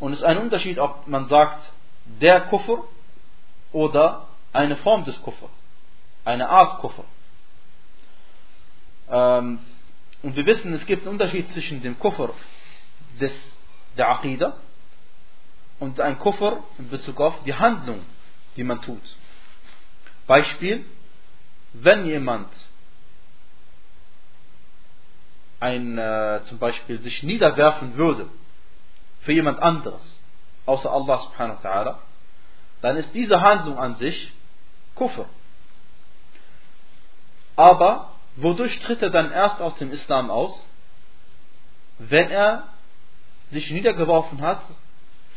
[0.00, 1.72] Und es ist ein Unterschied, ob man sagt
[2.20, 2.82] der Kufr
[3.74, 5.50] oder eine Form des Kufr,
[6.24, 7.04] eine Art Kufr.
[9.10, 9.58] Ähm,
[10.22, 12.30] und wir wissen, es gibt einen Unterschied zwischen dem Kufr
[13.20, 13.32] des,
[13.98, 14.56] der Aqidah
[15.80, 18.00] und ein Kufr in Bezug auf die Handlung,
[18.56, 19.02] die man tut.
[20.28, 20.86] Beispiel,
[21.72, 22.48] wenn jemand
[25.58, 28.28] ein, äh, zum Beispiel sich niederwerfen würde
[29.22, 30.20] für jemand anderes,
[30.64, 31.98] außer Allah subhanahu wa ta'ala,
[32.84, 34.32] dann ist diese Handlung an sich
[34.94, 35.26] Kufr.
[37.56, 40.66] Aber wodurch tritt er dann erst aus dem Islam aus?
[41.98, 42.64] Wenn er
[43.50, 44.60] sich niedergeworfen hat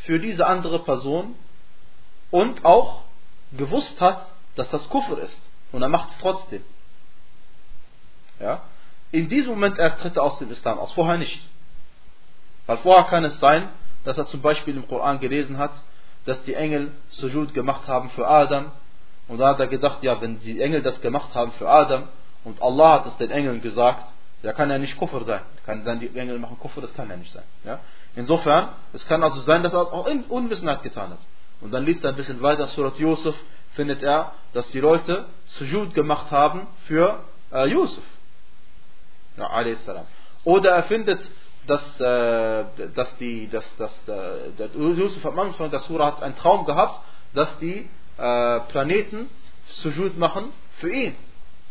[0.04, 1.36] für diese andere Person
[2.32, 3.04] und auch
[3.54, 5.40] gewusst hat, dass das Kufr ist.
[5.72, 6.64] Und er macht es trotzdem.
[8.40, 8.64] Ja?
[9.12, 11.48] In diesem Moment erst tritt er aus dem Islam aus, vorher nicht.
[12.66, 13.70] Weil vorher kann es sein,
[14.04, 15.72] dass er zum Beispiel im Koran gelesen hat,
[16.28, 18.72] dass die Engel Sujud gemacht haben für Adam.
[19.30, 22.04] Und da hat er gedacht, ja, wenn die Engel das gemacht haben für Adam
[22.44, 24.06] und Allah hat es den Engeln gesagt,
[24.44, 25.42] da kann er nicht Kuffer sein.
[25.66, 27.44] Kann sein, die Engel machen Kuffer, das kann er nicht sein.
[27.64, 27.80] Ja?
[28.16, 31.20] Insofern, es kann also sein, dass er es auch in Unwissenheit getan hat.
[31.62, 33.36] Und dann liest er ein bisschen weiter, Surat Yusuf,
[33.72, 38.04] findet er, dass die Leute Sujud gemacht haben für äh, Yusuf.
[39.38, 39.50] Ja,
[40.44, 41.22] Oder er findet
[41.68, 46.66] dass, äh, dass die, dass, dass, äh, der Yusuf am der Surah hat einen Traum
[46.66, 47.02] gehabt,
[47.34, 49.30] dass die äh, Planeten
[49.70, 51.16] Sujud machen für ihn.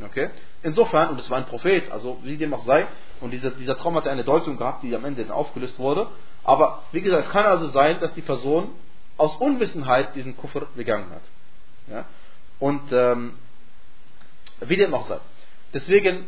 [0.05, 0.31] Okay?
[0.63, 2.87] Insofern, und es war ein Prophet, also wie dem auch sei,
[3.21, 6.09] und dieser, dieser Traum hatte eine Deutung gehabt, die am Ende aufgelöst wurde.
[6.45, 8.71] Aber wie gesagt, es kann also sein, dass die Person
[9.17, 11.23] aus Unwissenheit diesen Kuffer begangen hat.
[11.91, 12.05] Ja?
[12.59, 13.39] Und ähm,
[14.61, 15.19] wie dem auch sei.
[15.73, 16.27] Deswegen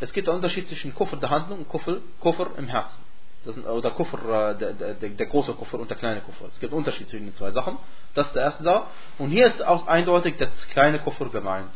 [0.00, 3.00] es gibt einen Unterschied zwischen Kufr der Handlung und Kufr, Kufr im Herzen.
[3.44, 4.18] Das sind, oder Kufr,
[4.50, 6.46] äh, der, der, der, große Kufr und der kleine Kufr.
[6.52, 7.78] Es gibt einen Unterschied zwischen den zwei Sachen.
[8.14, 8.86] Das ist der erste da.
[9.18, 11.70] Und hier ist auch eindeutig das kleine Kufr gemeint.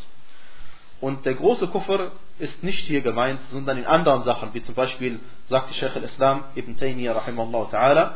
[1.01, 5.21] Und der große Kufr ist nicht hier gemeint, sondern in anderen Sachen, wie zum Beispiel
[5.49, 8.11] sagte Sheikh al-Islam Ibn Taymiyyah rahimahullah ta'ala,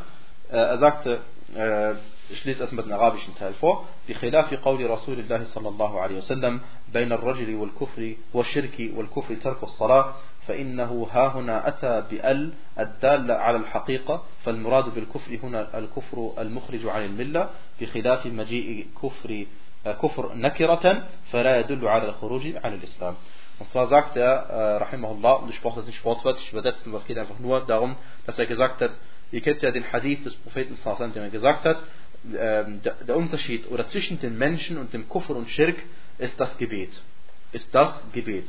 [0.51, 1.21] äh, er sagte,
[1.55, 1.95] äh,
[2.31, 3.85] ich lese erstmal den arabischen Teil vor.
[4.09, 6.61] بخلاف قول رسول الله صلى الله عليه وسلم
[6.93, 10.15] بين الرجل والكفر والشرك والكفر ترك الصلاة
[10.47, 17.51] فإنه ها هنا أتى بأل الدالة على الحقيقة فالمراد بالكفر هنا الكفر المخرج عن الملة
[17.81, 19.47] بخلاف مجيء كفر
[20.03, 23.15] كفر نكرة فلا يدل على الخروج عن الإسلام
[23.61, 27.19] Und zwar sagt er, äh, Rahimahullah, und ich brauche das nicht wortwörtlich übersetzen, was geht
[27.19, 28.93] einfach nur darum, dass er gesagt hat,
[29.33, 30.79] ihr kennt ja den Hadith des Propheten,
[31.13, 31.85] den er gesagt hat, ähm,
[32.25, 35.77] der, Unterschied oder zwischen den Menschen und dem Kufr und Schirk
[36.19, 36.91] ist das Gebet.
[37.53, 38.47] Ist das Gebet.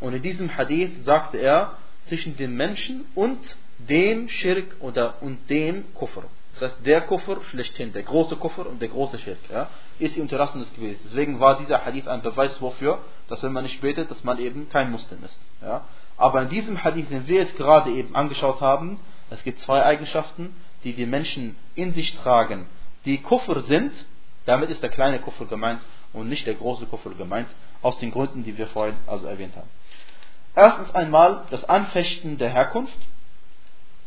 [0.00, 3.38] Und in diesem Hadith sagte er, zwischen dem Menschen und
[3.78, 6.24] dem Schirk oder und dem Kufr.
[6.58, 10.20] Das heißt, der Kufr schlechthin, der große Kufr und der große Schirk, ja, ist die
[10.20, 11.00] Unterlassen des Gebets.
[11.04, 14.68] Deswegen war dieser Hadith ein Beweis wofür, dass wenn man nicht betet, dass man eben
[14.70, 15.38] kein Muslim ist.
[15.60, 15.84] Ja.
[16.16, 20.54] Aber in diesem Hadith, den wir jetzt gerade eben angeschaut haben, es gibt zwei Eigenschaften,
[20.84, 22.66] die die Menschen in sich tragen,
[23.06, 23.92] die Kufr sind,
[24.44, 25.80] damit ist der kleine Kufr gemeint
[26.12, 27.48] und nicht der große Kufr gemeint,
[27.82, 29.68] aus den Gründen, die wir vorhin also erwähnt haben.
[30.54, 32.98] Erstens einmal das Anfechten der Herkunft.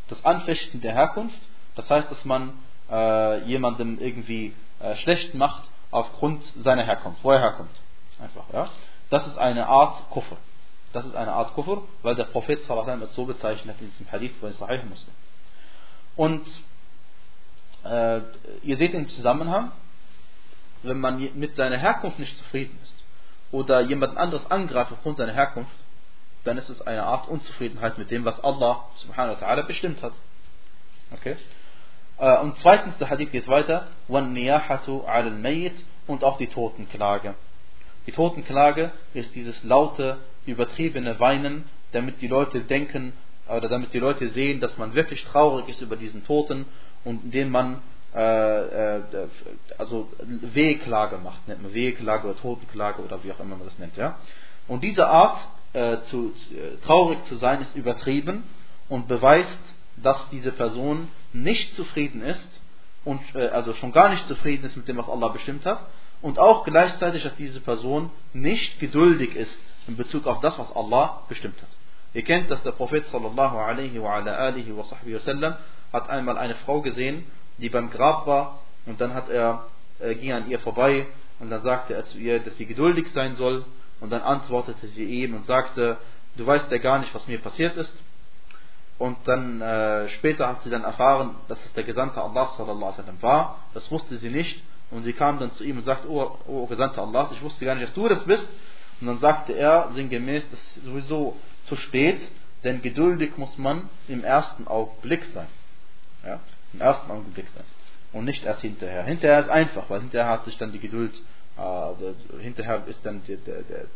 [0.07, 1.39] Das Anfechten der Herkunft.
[1.75, 2.53] Das heißt, dass man
[2.91, 7.75] äh, jemandem irgendwie äh, schlecht macht aufgrund seiner Herkunft, wo er herkommt.
[8.19, 8.67] Einfach, ja.
[9.09, 10.37] Das ist eine Art Kufr.
[10.91, 14.51] Das ist eine Art Kufr, weil der Prophet es so bezeichnet in diesem Hadith von
[14.51, 15.13] Sahih Muslim.
[16.15, 16.47] Und
[17.83, 18.21] äh,
[18.63, 19.71] ihr seht den Zusammenhang,
[20.83, 23.03] wenn man mit seiner Herkunft nicht zufrieden ist
[23.51, 25.75] oder jemand anderes angreift aufgrund seiner Herkunft,
[26.43, 30.13] dann ist es eine Art Unzufriedenheit mit dem, was Allah subhanahu wa ta'ala bestimmt hat.
[31.11, 31.35] Okay?
[32.17, 33.87] Äh, und zweitens, der Hadith geht weiter,
[36.07, 37.35] und auch die Totenklage.
[38.07, 43.13] Die Totenklage ist dieses laute, übertriebene Weinen, damit die Leute denken
[43.49, 46.65] oder damit die Leute sehen, dass man wirklich traurig ist über diesen Toten
[47.03, 47.81] und indem man
[48.15, 49.01] äh, äh,
[49.77, 53.95] also Wehklage macht, nennt man Wehklage oder Totenklage oder wie auch immer man das nennt.
[53.97, 54.17] Ja?
[54.67, 55.37] Und diese Art
[55.73, 58.43] äh, zu, äh, traurig zu sein ist übertrieben
[58.87, 59.59] und beweist,
[59.97, 62.47] dass diese Person nicht zufrieden ist
[63.05, 65.85] und äh, also schon gar nicht zufrieden ist mit dem, was Allah bestimmt hat
[66.21, 71.23] und auch gleichzeitig, dass diese Person nicht geduldig ist in Bezug auf das, was Allah
[71.29, 71.69] bestimmt hat.
[72.13, 75.55] Ihr kennt, dass der Prophet sallallahu alaihi wa ala alihi wa sahbihi wasallam
[75.93, 77.25] hat einmal eine Frau gesehen,
[77.57, 79.65] die beim Grab war und dann hat er,
[79.99, 81.07] er ging an ihr vorbei
[81.39, 83.65] und dann sagte er zu ihr, dass sie geduldig sein soll
[83.99, 85.97] und dann antwortete sie ihm und sagte,
[86.35, 87.95] du weißt ja gar nicht, was mir passiert ist.
[88.97, 93.21] Und dann äh, später hat sie dann erfahren, dass es der Gesandte Allah sallallahu alaihi
[93.21, 93.59] war.
[93.73, 94.61] Das wusste sie nicht.
[94.91, 97.75] Und sie kam dann zu ihm und sagte, oh, oh Gesandter Allah, ich wusste gar
[97.75, 98.47] nicht, dass du das bist.
[98.99, 101.37] Und dann sagte er sinngemäß, das ist sowieso
[101.69, 102.19] zu spät,
[102.63, 105.47] denn geduldig muss man im ersten Augenblick sein.
[106.25, 106.39] Ja?
[106.73, 107.63] Im ersten Augenblick sein.
[108.11, 109.03] Und nicht erst hinterher.
[109.03, 111.13] Hinterher ist einfach, weil hinterher hat sich dann die Geduld
[111.59, 113.51] also hinterher ist dann die, die,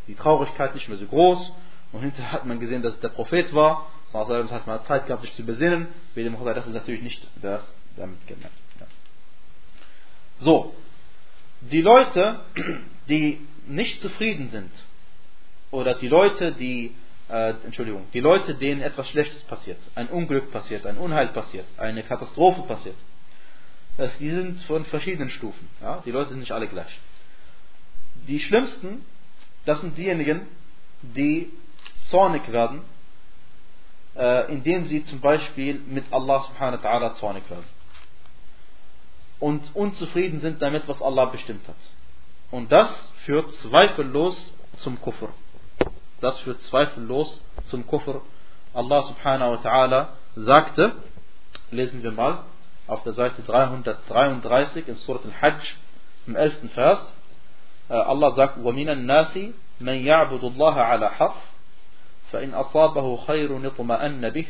[0.08, 1.52] die, Traurigkeit nicht mehr so groß
[1.94, 3.90] und hinterher hat man gesehen, dass es der Prophet war.
[4.12, 5.88] Das heißt, man hat Zeit gehabt, sich zu besinnen.
[6.14, 7.64] Das ist natürlich nicht das
[7.96, 8.52] damit gemeint.
[8.80, 8.86] Ja.
[10.40, 10.76] So,
[11.62, 12.42] die Leute,
[13.08, 14.72] die nicht zufrieden sind,
[15.72, 16.94] oder die Leute, die,
[17.34, 22.04] äh, Entschuldigung, die Leute, denen etwas Schlechtes passiert, ein Unglück passiert, ein Unheil passiert, eine
[22.04, 22.96] Katastrophe passiert,
[23.98, 25.68] das, die sind von verschiedenen Stufen.
[25.82, 26.02] Ja?
[26.06, 27.00] Die Leute sind nicht alle gleich.
[28.28, 29.04] Die schlimmsten,
[29.66, 30.48] das sind diejenigen,
[31.02, 31.52] die
[32.06, 32.82] zornig werden,
[34.16, 37.66] äh, indem sie zum Beispiel mit Allah subhanahu wa ta'ala zornig werden.
[39.40, 41.76] Und unzufrieden sind damit, was Allah bestimmt hat.
[42.52, 42.90] Und das
[43.26, 45.34] führt zweifellos zum Kufr.
[46.24, 48.22] Das führt zweifellos zum Kufr.
[48.74, 50.08] Allah subhanahu wa ta'ala
[50.38, 50.94] sagte,
[51.70, 52.44] lesen wir mal
[52.88, 55.76] auf der Seite 333 in Surat al-Hajj
[56.28, 56.72] im 11.
[56.72, 57.14] Vers,
[57.90, 59.38] Allah sagt, وَمِنَ النَّاسِ
[59.82, 61.36] مَنْ يَعْبُدُ اللَّهَ عَلَى حَرْفٍ
[62.32, 64.46] فإن أصابه خير اطمأن به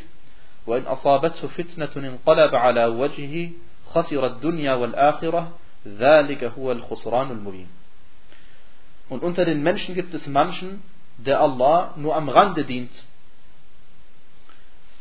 [0.68, 3.52] وإن أصابته فتنة انقلب على وجهه
[3.90, 5.52] خسر الدنيا والآخرة
[5.88, 7.68] ذلك هو الخسران المبين
[9.10, 10.82] Und unter den Menschen gibt es manchen,
[11.18, 12.92] der Allah nur am Rande dient.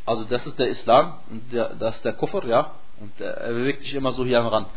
[0.05, 2.71] Also das ist der Islam und der, das ist der Kufr, ja.
[2.99, 4.67] Und er bewegt sich immer so hier am Rand.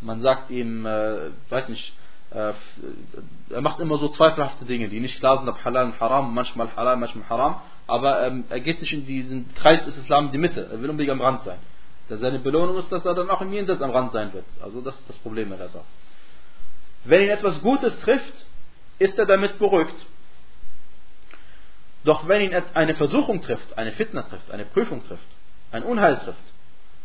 [0.00, 1.92] Man sagt ihm, äh, weiß nicht,
[2.30, 2.52] äh,
[3.50, 6.74] er macht immer so zweifelhafte Dinge, die nicht klar sind, ob halal und haram, manchmal
[6.76, 10.38] halal, manchmal haram, aber ähm, er geht nicht in diesen Kreis des Islam in die
[10.38, 11.58] Mitte, er will unbedingt am Rand sein.
[12.10, 14.46] Seine Belohnung ist, dass er dann auch im Jenseits am Rand sein wird.
[14.62, 15.84] Also das ist das Problem mit der Sache.
[17.04, 18.46] Wenn ihn etwas Gutes trifft,
[18.98, 20.06] ist er damit beruhigt.
[22.08, 25.26] Doch wenn ihn eine Versuchung trifft, eine Fitna trifft, eine Prüfung trifft,
[25.70, 26.54] ein Unheil trifft,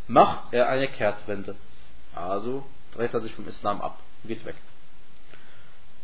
[0.07, 1.57] macht er eine Kehrtwende.
[2.15, 2.63] Also
[2.93, 4.55] dreht er sich vom Islam ab, geht weg.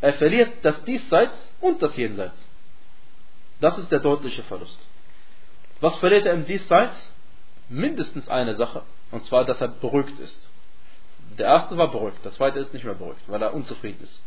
[0.01, 2.37] Er verliert das Diesseits und das Jenseits.
[3.61, 4.79] Das ist der deutliche Verlust.
[5.79, 7.09] Was verliert er im Diesseits?
[7.69, 8.81] Mindestens eine Sache,
[9.11, 10.49] und zwar, dass er beruhigt ist.
[11.37, 14.21] Der erste war beruhigt, der zweite ist nicht mehr beruhigt, weil er unzufrieden ist.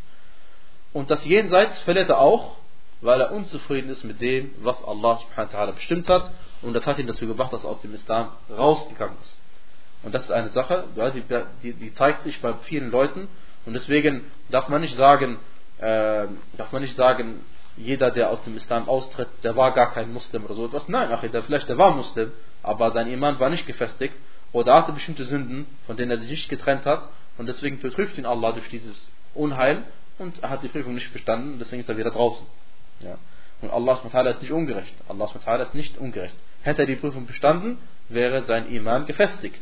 [0.94, 2.56] Und das Jenseits verliert er auch,
[3.02, 6.30] weil er unzufrieden ist mit dem, was Allah subhanahu wa bestimmt hat.
[6.62, 9.38] Und das hat ihn dazu gebracht, dass er aus dem Islam rausgegangen ist.
[10.04, 11.22] Und das ist eine Sache, die,
[11.62, 13.28] die, die zeigt sich bei vielen Leuten.
[13.66, 15.38] Und deswegen darf man nicht sagen,
[15.78, 17.44] äh, darf man nicht sagen,
[17.76, 20.88] jeder, der aus dem Islam austritt, der war gar kein Muslim oder so etwas.
[20.88, 24.14] Nein, ach, der, vielleicht der war Muslim, aber sein Iman war nicht gefestigt
[24.52, 28.26] oder hatte bestimmte Sünden, von denen er sich nicht getrennt hat und deswegen betrübt ihn
[28.26, 29.84] Allah durch dieses Unheil
[30.18, 32.46] und er hat die Prüfung nicht bestanden, deswegen ist er wieder draußen.
[33.02, 33.18] Ja.
[33.60, 34.94] Und Allah ist nicht ungerecht.
[35.08, 35.30] Allah
[35.62, 36.34] ist nicht ungerecht.
[36.62, 39.60] Hätte er die Prüfung bestanden, wäre sein Iman gefestigt.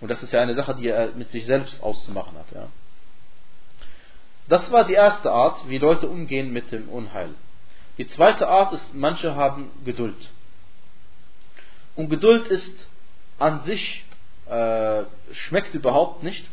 [0.00, 2.50] Und das ist ja eine Sache, die er mit sich selbst auszumachen hat.
[2.52, 2.68] Ja.
[4.48, 7.30] Das war die erste Art, wie Leute umgehen mit dem Unheil.
[7.96, 10.30] Die zweite Art ist, manche haben Geduld.
[11.94, 12.88] Und Geduld ist
[13.38, 14.04] an sich,
[14.46, 16.44] äh, schmeckt überhaupt nicht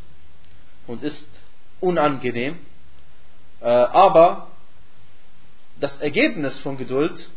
[0.88, 1.28] und ist
[1.80, 2.60] unangenehm.
[3.60, 4.51] Äh, aber
[5.82, 7.30] das Ergebnis von Geduld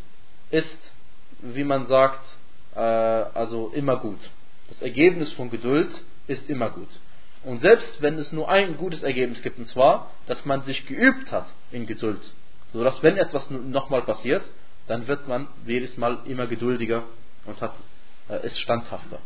[0.50, 0.92] ist,
[1.40, 2.22] wie man sagt,
[2.74, 4.18] äh, also immer gut.
[4.68, 5.90] Das Ergebnis von Geduld
[6.26, 6.88] ist immer gut.
[7.42, 11.32] Und selbst wenn es nur ein gutes Ergebnis gibt, und zwar, dass man sich geübt
[11.32, 12.20] hat in Geduld,
[12.72, 14.44] sodass wenn etwas nochmal passiert,
[14.86, 17.04] dann wird man jedes Mal immer geduldiger
[17.46, 17.74] und hat,
[18.28, 19.20] äh, ist standhafter.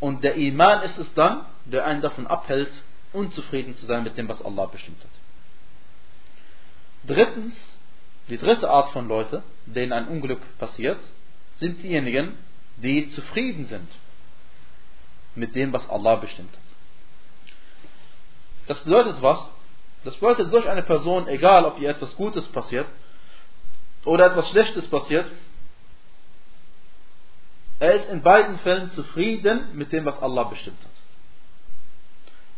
[0.00, 2.70] Und der Iman ist es dann, der einen davon abhält,
[3.12, 5.10] unzufrieden zu sein mit dem, was Allah bestimmt hat.
[7.04, 7.78] Drittens,
[8.28, 11.00] die dritte Art von Leute, denen ein Unglück passiert,
[11.58, 12.36] sind diejenigen,
[12.76, 13.88] die zufrieden sind
[15.34, 16.58] mit dem, was Allah bestimmt hat.
[18.66, 19.40] Das bedeutet was?
[20.04, 22.86] Das bedeutet, solch eine Person, egal ob ihr etwas Gutes passiert
[24.04, 25.26] oder etwas Schlechtes passiert,
[27.80, 30.99] er ist in beiden Fällen zufrieden mit dem, was Allah bestimmt hat.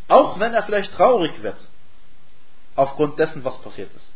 [0.08, 1.56] Auch wenn er vielleicht traurig wird,
[2.76, 4.12] aufgrund dessen, was passiert ist.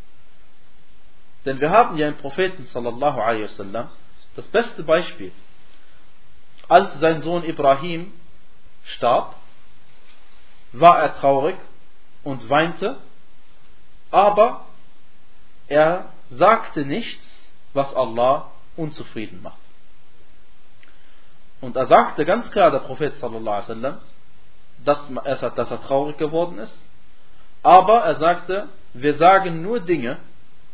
[1.45, 3.89] Denn wir haben ja im Propheten sallallahu alaihi wasallam
[4.35, 5.33] das beste Beispiel.
[6.69, 8.13] Als sein Sohn Ibrahim
[8.85, 9.37] starb,
[10.73, 11.57] war er traurig
[12.25, 12.99] und weinte,
[14.11, 14.67] aber
[15.69, 17.25] er sagte nichts,
[17.73, 19.59] was Allah unzufrieden macht.
[21.61, 24.01] Und er sagte ganz klar, der Prophet sallallahu alaihi wasallam,
[24.85, 26.89] dass er, dass er traurig geworden ist,
[27.63, 30.19] aber er sagte, wir sagen nur Dinge,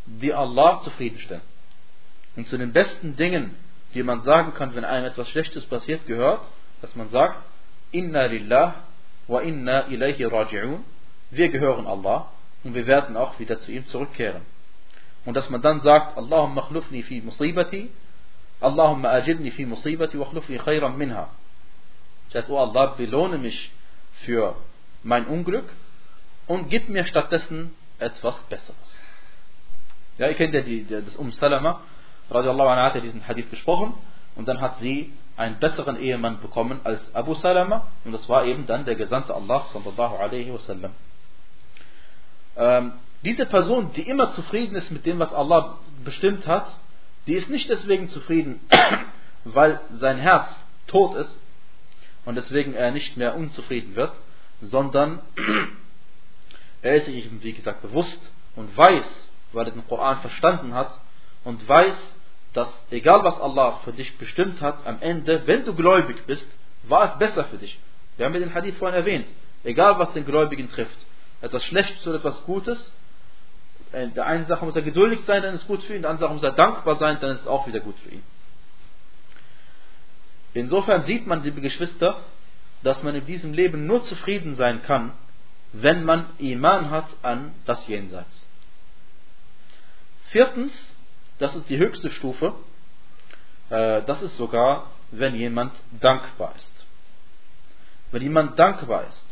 [0.06, 1.42] die Allah zufriedenstellen.
[2.36, 3.56] Und zu den besten Dingen,
[3.94, 6.42] die man sagen kann, wenn einem etwas Schlechtes passiert, gehört,
[6.80, 7.38] dass man sagt,
[7.92, 8.74] Inna lillah
[9.26, 10.80] wa inna ilayhi raji'un.
[11.30, 12.30] Wir gehören Allah
[12.64, 14.42] und wir werden auch wieder zu ihm zurückkehren.
[15.24, 17.90] Und dass man dann sagt, Allahumma khlufni fi musibati,
[18.60, 21.28] Allahumma ajidni fi musibati wa khlufni khayran minha.
[22.30, 23.70] Das heißt, oh Allah, belohne mich
[24.24, 24.56] für
[25.02, 25.72] mein Unglück
[26.46, 28.98] und gib mir stattdessen etwas Besseres.
[30.18, 31.80] Ja, ihr kennt ja die, das Um Salama,
[32.30, 33.94] radiallahu anha hat ja diesen Hadith gesprochen
[34.36, 38.66] und dann hat sie einen besseren Ehemann bekommen als Abu Salama und das war eben
[38.66, 40.92] dann der Gesandte Allah sallallahu alaihi wasallam.
[42.56, 42.92] Ähm,
[43.24, 46.66] diese Person, die immer zufrieden ist mit dem, was Allah bestimmt hat,
[47.26, 48.60] die ist nicht deswegen zufrieden,
[49.44, 50.46] weil sein Herz
[50.86, 51.38] tot ist
[52.24, 54.12] und deswegen er nicht mehr unzufrieden wird,
[54.60, 55.20] sondern
[56.82, 58.20] er ist sich, wie gesagt, bewusst
[58.56, 61.00] und weiß, weil er den Koran verstanden hat
[61.44, 61.96] und weiß,
[62.52, 66.46] dass egal was Allah für dich bestimmt hat, am Ende, wenn du gläubig bist,
[66.84, 67.78] war es besser für dich.
[68.16, 69.26] Wir haben den Hadith vorhin erwähnt.
[69.64, 70.98] Egal was den Gläubigen trifft,
[71.40, 72.92] etwas Schlechtes oder etwas Gutes,
[73.92, 75.96] in äh, der einen Sache muss er geduldig sein, dann ist es gut für ihn,
[75.96, 78.10] in der anderen Sache muss er dankbar sein, dann ist es auch wieder gut für
[78.10, 78.22] ihn.
[80.54, 82.20] Insofern sieht man, liebe Geschwister,
[82.82, 85.12] dass man in diesem Leben nur zufrieden sein kann,
[85.72, 88.46] wenn man Iman hat an das Jenseits.
[90.28, 90.72] Viertens,
[91.38, 92.54] das ist die höchste Stufe,
[93.70, 96.86] äh, das ist sogar, wenn jemand dankbar ist.
[98.10, 99.26] Wenn jemand dankbar ist,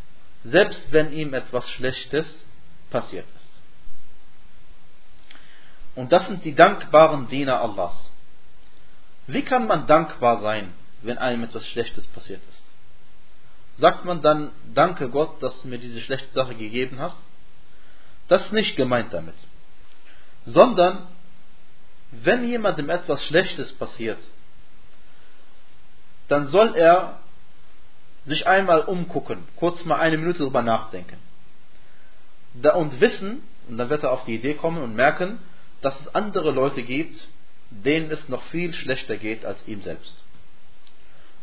[0.45, 2.45] selbst wenn ihm etwas Schlechtes
[2.91, 3.49] passiert ist.
[5.95, 8.11] Und das sind die dankbaren Diener Allahs.
[9.27, 12.71] Wie kann man dankbar sein, wenn einem etwas Schlechtes passiert ist?
[13.79, 17.17] Sagt man dann, danke Gott, dass du mir diese schlechte Sache gegeben hast?
[18.29, 19.35] Das ist nicht gemeint damit.
[20.45, 21.09] Sondern
[22.11, 24.19] wenn jemandem etwas Schlechtes passiert,
[26.29, 27.21] dann soll er
[28.27, 31.17] sich einmal umgucken, kurz mal eine Minute darüber nachdenken.
[32.75, 35.39] und wissen, und dann wird er auf die Idee kommen und merken,
[35.81, 37.29] dass es andere Leute gibt,
[37.71, 40.25] denen es noch viel schlechter geht als ihm selbst.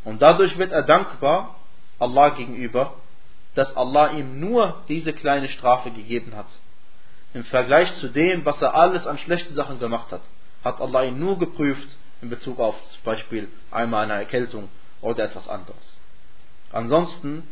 [0.07, 1.55] Und dadurch wird er dankbar
[1.99, 2.93] Allah gegenüber,
[3.55, 6.47] dass Allah ihm nur diese kleine Strafe gegeben hat.
[7.33, 10.21] Im Vergleich zu dem, was er alles an schlechten Sachen gemacht hat
[10.63, 14.69] hat Allah ihn nur geprüft in Bezug auf zum Beispiel einmal eine Erkältung
[15.01, 15.99] oder etwas anderes.
[16.71, 17.43] Ansonsten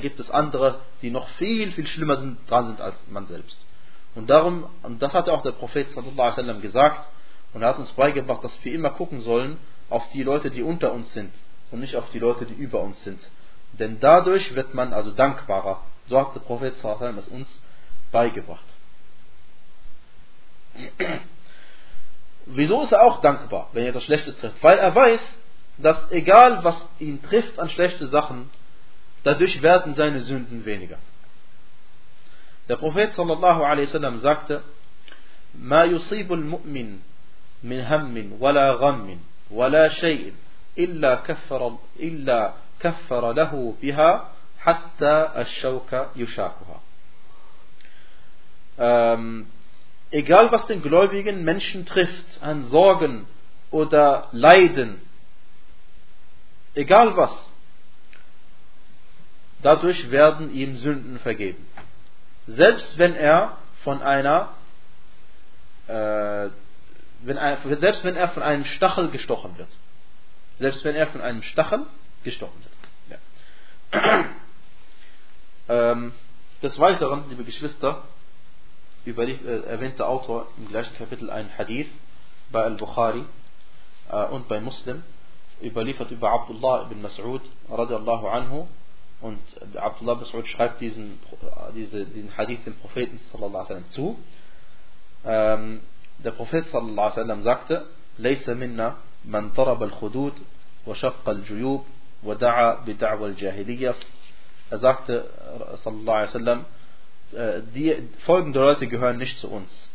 [0.00, 3.58] gibt es andere, die noch viel, viel schlimmer sind, dran sind als man selbst.
[4.16, 5.88] Und darum, und das hat auch der Prophet
[6.60, 7.08] gesagt,
[7.54, 9.56] und er hat uns beigebracht, dass wir immer gucken sollen
[9.88, 11.32] auf die Leute, die unter uns sind
[11.72, 13.20] und nicht auf die Leute, die über uns sind.
[13.72, 15.82] Denn dadurch wird man also dankbarer.
[16.06, 17.60] So hat der Prophet wasallam es uns
[18.12, 18.64] beigebracht.
[22.46, 24.62] Wieso ist er auch dankbar, wenn er etwas Schlechtes trifft?
[24.62, 25.38] Weil er weiß,
[25.78, 28.50] dass egal was ihn trifft an schlechte Sachen,
[29.22, 30.98] dadurch werden seine Sünden weniger.
[32.68, 34.62] Der Prophet sallallahu alaihi wasallam sagte:
[35.54, 37.00] "Ma yusibu al-mu'min
[37.62, 40.34] min hammin wala ghammin wala shay'in
[40.74, 46.80] illa kaffara illa kaffara lahu biha hatta ash-shawka yushakuha."
[48.78, 49.46] Ähm,
[50.10, 53.26] egal was den gläubigen Menschen trifft an Sorgen
[53.70, 55.00] oder Leiden,
[56.74, 57.32] egal was,
[59.62, 61.66] dadurch werden ihm Sünden vergeben.
[62.46, 64.48] Selbst wenn er von einer,
[65.86, 66.48] äh,
[67.20, 69.68] wenn er, selbst wenn er von einem Stachel gestochen wird.
[70.58, 71.86] Selbst wenn er von einem Stachel
[72.24, 72.58] gestochen
[73.10, 73.20] wird.
[74.02, 74.24] Ja.
[75.68, 76.12] Ähm,
[76.60, 78.02] des Weiteren, liebe Geschwister,
[79.06, 81.88] äh, erwähnt der Autor im gleichen Kapitel einen Hadith
[82.50, 83.24] bei Al-Bukhari
[84.10, 85.02] äh, und bei Muslim,
[85.62, 88.66] überliefert über Abdullah ibn Mas'ud radiallahu anhu
[89.20, 89.40] und
[89.76, 94.18] Abdullah ibn Mas'ud schreibt diesen, äh, diese, diesen Hadith dem Propheten sallallahu sallam, zu.
[95.24, 95.80] Ähm,
[96.18, 97.86] der Prophet sallallahu sallam, sagte,
[98.18, 100.33] Laysa minna من ضرب الخدود
[100.87, 101.85] وشق الجيوب
[102.23, 103.95] ودعا بدعوى الجاهلية.
[104.69, 105.29] Er sagte
[105.83, 106.65] sallallahu alaihi wasallam,
[107.31, 109.89] äh, die folgende Leute gehören nicht zu uns.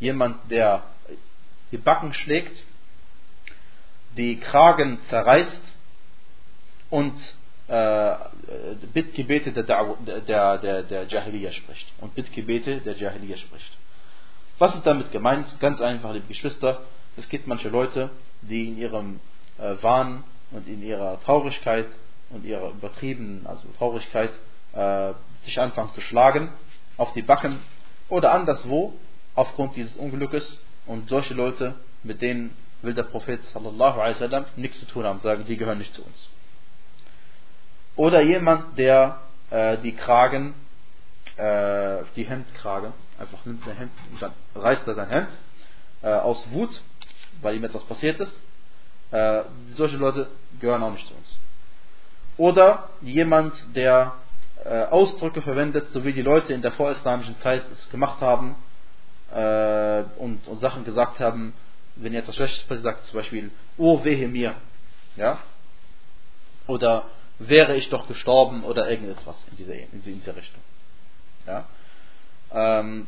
[0.00, 0.82] Jemand, der
[1.72, 2.62] die Backen schlägt,
[4.16, 5.62] die Kragen zerreißt
[6.90, 7.14] und
[7.68, 8.14] äh,
[8.92, 9.64] Bittgebete der,
[10.26, 11.86] der, der, der Jahiliya spricht.
[12.00, 13.78] Und Bittgebete der Jahiliya spricht.
[14.58, 15.48] Was ist damit gemeint?
[15.60, 16.82] Ganz einfach, liebe Geschwister.
[17.16, 18.10] Es gibt manche Leute,
[18.41, 19.19] die in ihrem
[19.57, 21.87] äh, Wahn und in ihrer Traurigkeit
[22.29, 24.31] und ihrer übertriebenen also Traurigkeit
[24.73, 25.13] äh,
[25.43, 26.49] sich anfangen zu schlagen
[26.97, 27.61] auf die Backen
[28.09, 28.93] oder anderswo
[29.35, 34.79] aufgrund dieses Unglückes und solche Leute, mit denen will der Prophet sallallahu alaihi wasallam nichts
[34.79, 36.29] zu tun haben, sagen, die gehören nicht zu uns.
[37.95, 39.19] Oder jemand, der
[39.49, 40.53] äh, die Kragen,
[41.35, 45.29] äh, die Hemdkragen, einfach nimmt sein Hemd und dann reißt er sein Hemd
[46.01, 46.81] äh, aus Wut,
[47.41, 48.41] weil ihm etwas passiert ist.
[49.11, 50.27] Äh, solche Leute
[50.59, 51.37] gehören auch nicht zu uns.
[52.37, 54.13] Oder jemand, der
[54.63, 58.55] äh, Ausdrücke verwendet, so wie die Leute in der vorislamischen Zeit es gemacht haben
[59.33, 61.53] äh, und, und, Sachen gesagt haben,
[61.95, 64.55] wenn ihr etwas Schlechtes sagt zum Beispiel, oh wehe mir,
[65.15, 65.39] ja,
[66.67, 67.05] oder
[67.39, 70.61] wäre ich doch gestorben oder irgendetwas in dieser, in dieser Richtung.
[71.47, 71.65] Ja.
[72.51, 73.07] Ähm,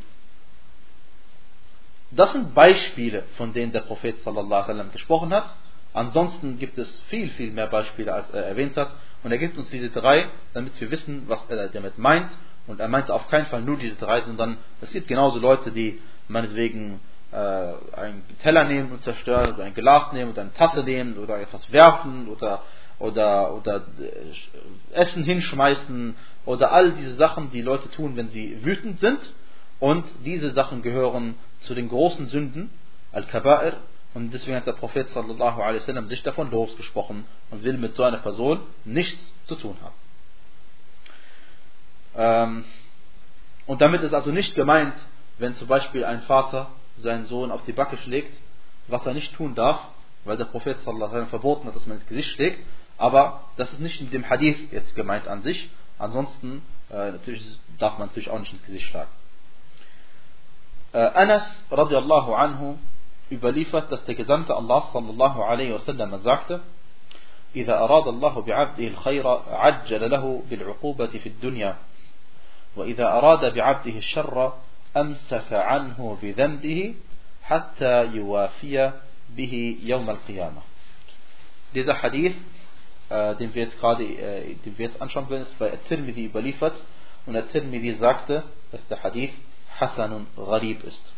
[2.12, 5.56] das sind Beispiele, von denen der Prophet sallallahu gesprochen hat.
[5.94, 8.92] Ansonsten gibt es viel, viel mehr Beispiele, als er erwähnt hat.
[9.24, 12.30] Und er gibt uns diese drei, damit wir wissen, was er damit meint.
[12.68, 16.00] Und er meinte auf keinen Fall nur diese drei, sondern es gibt genauso Leute, die
[16.28, 17.00] meinetwegen
[17.32, 21.40] äh, einen Teller nehmen und zerstören, oder ein Glas nehmen oder eine Tasse nehmen oder
[21.40, 22.62] etwas werfen oder,
[23.00, 29.00] oder, oder äh, Essen hinschmeißen oder all diese Sachen, die Leute tun, wenn sie wütend
[29.00, 29.20] sind.
[29.80, 32.70] Und diese Sachen gehören zu den großen Sünden,
[33.12, 33.78] Al-Kaba'ir,
[34.14, 38.04] und deswegen hat der Prophet sallallahu alaihi wasallam sich davon losgesprochen und will mit so
[38.04, 39.96] einer Person nichts zu tun haben.
[42.16, 42.66] Ähm,
[43.68, 44.94] und damit ist also nicht gemeint,
[45.38, 48.36] wenn zum Beispiel ein Vater seinen Sohn auf die Backe schlägt,
[48.88, 49.80] was er nicht tun darf,
[50.26, 52.60] weil der Prophet sallallahu alaihi wasallam verboten hat, dass man ins Gesicht schlägt.
[52.98, 55.70] Aber das ist nicht in dem Hadith jetzt gemeint an sich.
[55.98, 59.10] Ansonsten äh, natürlich darf man natürlich auch nicht ins Gesicht schlagen.
[60.94, 62.78] Äh, Anas radiallahu anhu
[63.30, 66.62] überliefert, dass der Gesandte Allah sallallahu alaihi wasallam sagte,
[67.56, 71.78] إذا أراد الله بعبده الخير عجل له بالعقوبة في الدنيا
[72.76, 74.54] وإذا أراد بعبده الشر
[74.98, 76.96] أمسك عنه بذنبه
[77.44, 78.92] حتى يوافي
[79.36, 80.62] به يوم القيامة
[81.74, 82.36] Dieser Hadith,
[83.10, 86.74] äh, den wir jetzt gerade äh, den wir jetzt anschauen werden, ist bei At-Tirmidhi überliefert
[87.26, 89.32] und At-Tirmidhi sagte, dass der Hadith
[89.82, 91.14] Hasanun Gharib ist.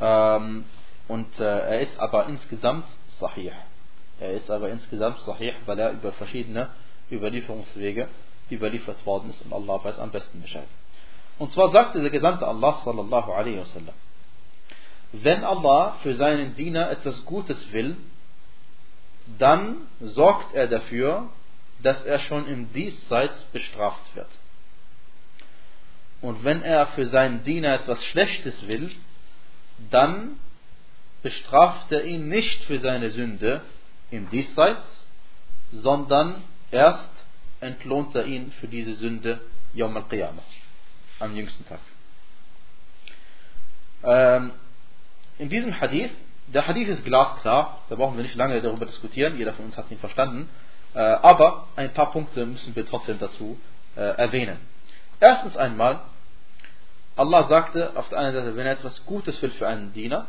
[0.00, 0.64] Ähm,
[1.06, 2.86] und äh, er ist aber insgesamt
[3.20, 3.52] sahih.
[4.18, 6.70] Er ist aber insgesamt sahih, weil er über verschiedene
[7.10, 8.08] Überlieferungswege
[8.50, 10.66] überliefert worden ist und Allah weiß am besten Bescheid.
[11.38, 13.94] Und zwar sagte der Gesandte Allah sallallahu alaihi wasallam,
[15.12, 17.96] wenn Allah für seinen Diener etwas Gutes will,
[19.38, 21.28] dann sorgt er dafür,
[21.82, 24.28] dass er schon im Diesseits bestraft wird.
[26.24, 28.90] Und wenn er für seinen Diener etwas Schlechtes will,
[29.90, 30.38] dann
[31.22, 33.60] bestraft er ihn nicht für seine Sünde
[34.10, 35.06] im Diesseits,
[35.70, 37.10] sondern erst
[37.60, 39.38] entlohnt er ihn für diese Sünde
[39.74, 40.42] Yom al-Qiyamah,
[41.20, 41.80] am jüngsten Tag.
[44.02, 44.52] Ähm,
[45.36, 46.12] in diesem Hadith,
[46.46, 49.90] der Hadith ist glasklar, da brauchen wir nicht lange darüber diskutieren, jeder von uns hat
[49.90, 50.48] ihn verstanden,
[50.94, 53.60] äh, aber ein paar Punkte müssen wir trotzdem dazu
[53.94, 54.56] äh, erwähnen.
[55.20, 56.00] Erstens einmal,
[57.16, 60.26] Allah sagte auf der einen Seite, wenn er etwas Gutes will für einen Diener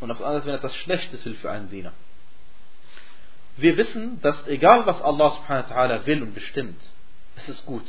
[0.00, 1.92] und auf der anderen Seite, wenn er etwas Schlechtes will für einen Diener.
[3.56, 6.80] Wir wissen, dass egal was Allah subhanahu wa ta'ala will und bestimmt,
[7.36, 7.86] es ist gut.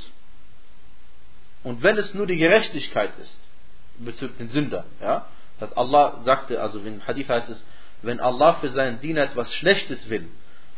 [1.64, 3.50] Und wenn es nur die Gerechtigkeit ist,
[3.98, 5.28] bezüglich den Sünder, ja,
[5.60, 7.64] dass Allah sagte, also im Hadith heißt es,
[8.02, 10.30] wenn Allah für seinen Diener etwas Schlechtes will,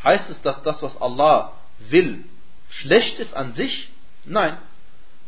[0.04, 1.54] heißt es, dass das, was Allah
[1.90, 2.26] will,
[2.70, 3.90] schlecht ist an sich?
[4.26, 4.58] Nein.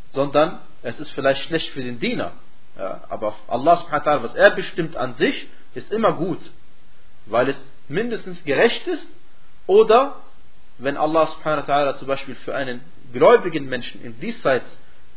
[0.09, 2.33] Sondern es ist vielleicht schlecht für den Diener.
[2.77, 6.39] Ja, aber Allah subhanahu wa ta'ala, was er bestimmt an sich, ist immer gut.
[7.25, 9.07] Weil es mindestens gerecht ist
[9.67, 10.15] oder
[10.77, 12.81] wenn Allah subhanahu wa ta'ala zum Beispiel für einen
[13.13, 14.65] gläubigen Menschen im Diesseits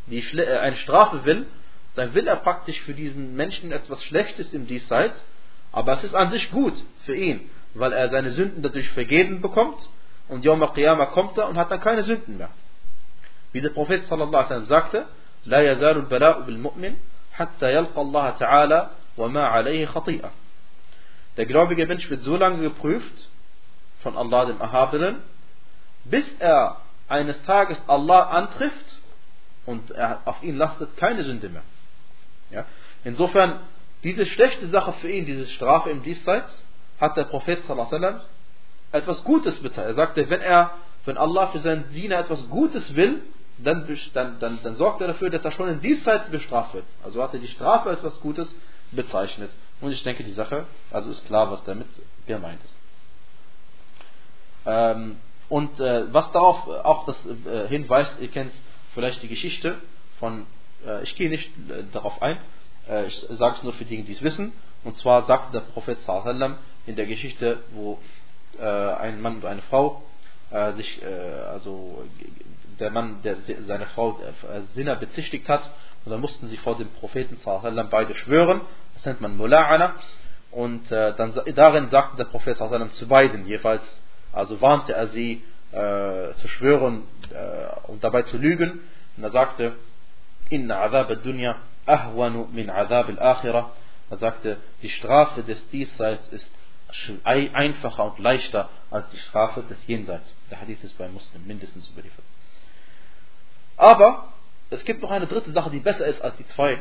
[0.07, 1.47] die, äh, eine Strafe will,
[1.95, 5.25] dann will er praktisch für diesen Menschen etwas Schlechtes im Diesseits,
[5.73, 9.89] aber es ist an sich gut für ihn, weil er seine Sünden dadurch vergeben bekommt
[10.29, 12.51] und Yom al-Qiyamah kommt er und hat dann keine Sünden mehr.
[13.53, 15.07] Wie der Prophet sallallahu alaihi wasallam sagte,
[15.46, 16.96] لا يزال البلاء بالمؤمن
[17.34, 20.32] حتى يلقى الله تعالى وما عليه خطيئة.
[21.38, 23.30] Der gläubige Mensch wird so lange geprüft
[24.02, 25.22] von Allah dem Erhabenen,
[26.06, 28.98] bis er eines Tages Allah antrifft
[29.66, 31.64] und er, auf ihn lastet keine Sünde mehr.
[32.52, 32.66] Ja?
[33.04, 33.60] Insofern,
[34.04, 36.64] diese schlechte Sache für ihn, diese Strafe im Diesseits,
[37.00, 38.22] hat der Prophet sallam,
[38.92, 39.92] etwas Gutes beteiligt.
[39.92, 40.72] Er sagte, wenn er,
[41.06, 43.22] wenn Allah für seinen Diener etwas Gutes will,
[43.59, 46.85] dann, dann, dann, dann sorgt er dafür, dass er schon im Diesseits bestraft wird.
[47.03, 48.53] Also hat er die Strafe als etwas Gutes
[48.91, 49.51] bezeichnet.
[49.81, 51.89] Und ich denke, die Sache, also ist klar, was damit
[52.27, 52.77] gemeint ist.
[54.67, 55.17] Ähm,
[55.49, 58.53] und äh, was darauf auch das äh, hinweist, ihr kennt
[58.95, 59.77] vielleicht die Geschichte
[60.19, 60.47] von,
[60.87, 62.39] äh, ich gehe nicht äh, darauf ein,
[62.89, 64.53] äh, ich sage es nur für diejenigen, die es wissen.
[64.85, 67.99] Und zwar sagte der Prophet sallam in der Geschichte, wo
[68.59, 70.03] äh, ein Mann und eine Frau
[70.77, 72.05] sich, also
[72.79, 74.19] der Mann, der seine Frau
[74.75, 75.71] Sinner bezichtigt hat,
[76.05, 78.61] und dann mussten sie vor dem Propheten sallam beide schwören.
[78.95, 79.93] Das nennt man Mula'ana.
[80.51, 83.83] Und dann darin sagte der Prophet sallam zu beiden jeweils,
[84.33, 88.81] also warnte er sie äh, zu schwören äh, und dabei zu lügen.
[89.17, 89.73] Und er sagte,
[90.51, 91.57] Inna Azab al-Dunya
[91.87, 93.71] ahwanu min Azab al-Akhirah.
[94.11, 96.51] Er sagte, die Strafe des Diesseits ist
[97.25, 100.33] einfacher und leichter als die Strafe des Jenseits.
[100.51, 102.25] Der Hadith ist bei Muslim mindestens überliefert.
[103.77, 104.29] Aber
[104.71, 106.79] es gibt noch eine dritte Sache, die besser ist als die zwei.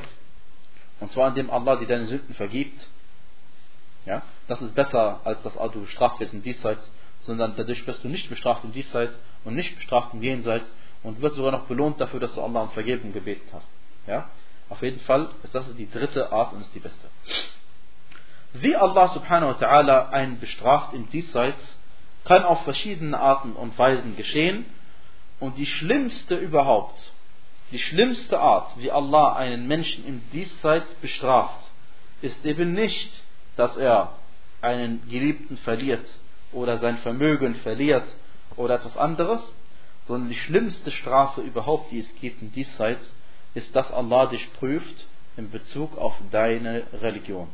[0.99, 2.87] Und zwar indem Allah dir deine Sünden vergibt.
[4.05, 6.89] Ja, das ist besser als dass du bestraft wirst im Diesseits
[7.25, 10.71] sondern dadurch wirst du nicht bestraft im Diesseits und nicht bestraft im Jenseits
[11.03, 13.67] und wirst sogar noch belohnt dafür, dass du Allah um Vergebung gebeten hast.
[14.07, 14.29] Ja?
[14.69, 17.07] Auf jeden Fall ist das die dritte Art und ist die beste.
[18.53, 21.79] Wie Allah subhanahu wa ta'ala einen bestraft im Diesseits,
[22.25, 24.65] kann auf verschiedene Arten und Weisen geschehen.
[25.39, 27.11] Und die schlimmste überhaupt,
[27.71, 31.69] die schlimmste Art, wie Allah einen Menschen im Diesseits bestraft,
[32.21, 33.11] ist eben nicht,
[33.55, 34.13] dass er
[34.61, 36.05] einen Geliebten verliert
[36.51, 38.05] oder sein Vermögen verliert
[38.55, 39.41] oder etwas anderes,
[40.07, 43.13] sondern die schlimmste Strafe überhaupt, die es gibt in diesseits,
[43.53, 45.05] ist, dass Allah dich prüft
[45.37, 47.49] in Bezug auf deine Religion,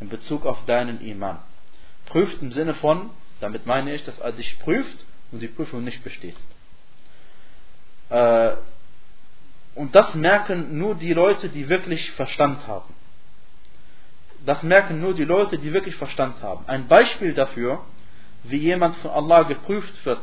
[0.00, 1.38] in Bezug auf deinen Iman.
[2.06, 3.10] Prüft im Sinne von,
[3.40, 6.36] damit meine ich, dass er dich prüft und die Prüfung nicht besteht.
[8.10, 8.52] Äh,
[9.74, 12.92] und das merken nur die Leute, die wirklich Verstand haben
[14.44, 16.64] das merken nur die Leute, die wirklich Verstand haben.
[16.66, 17.84] Ein Beispiel dafür,
[18.44, 20.20] wie jemand von Allah geprüft wird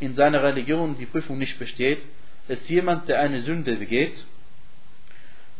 [0.00, 2.02] in seiner Religion die Prüfung nicht besteht,
[2.48, 4.24] ist jemand, der eine Sünde begeht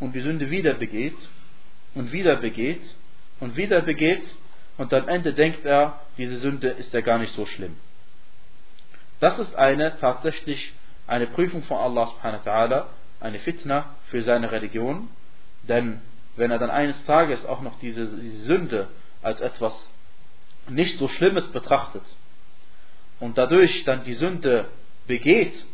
[0.00, 1.16] und die Sünde wieder begeht
[1.94, 2.82] und wieder begeht
[3.40, 4.22] und wieder begeht
[4.76, 7.76] und am Ende denkt er, diese Sünde ist ja gar nicht so schlimm.
[9.20, 10.72] Das ist eine tatsächlich
[11.06, 12.84] eine Prüfung von Allah subhanahu wa ta'ala,
[13.20, 15.08] eine Fitna für seine Religion,
[15.62, 16.00] denn
[16.36, 18.88] wenn er dann eines Tages auch noch diese, diese Sünde
[19.22, 19.90] als etwas
[20.68, 22.02] nicht so Schlimmes betrachtet
[23.20, 24.66] und dadurch dann die Sünde
[25.06, 25.64] begeht,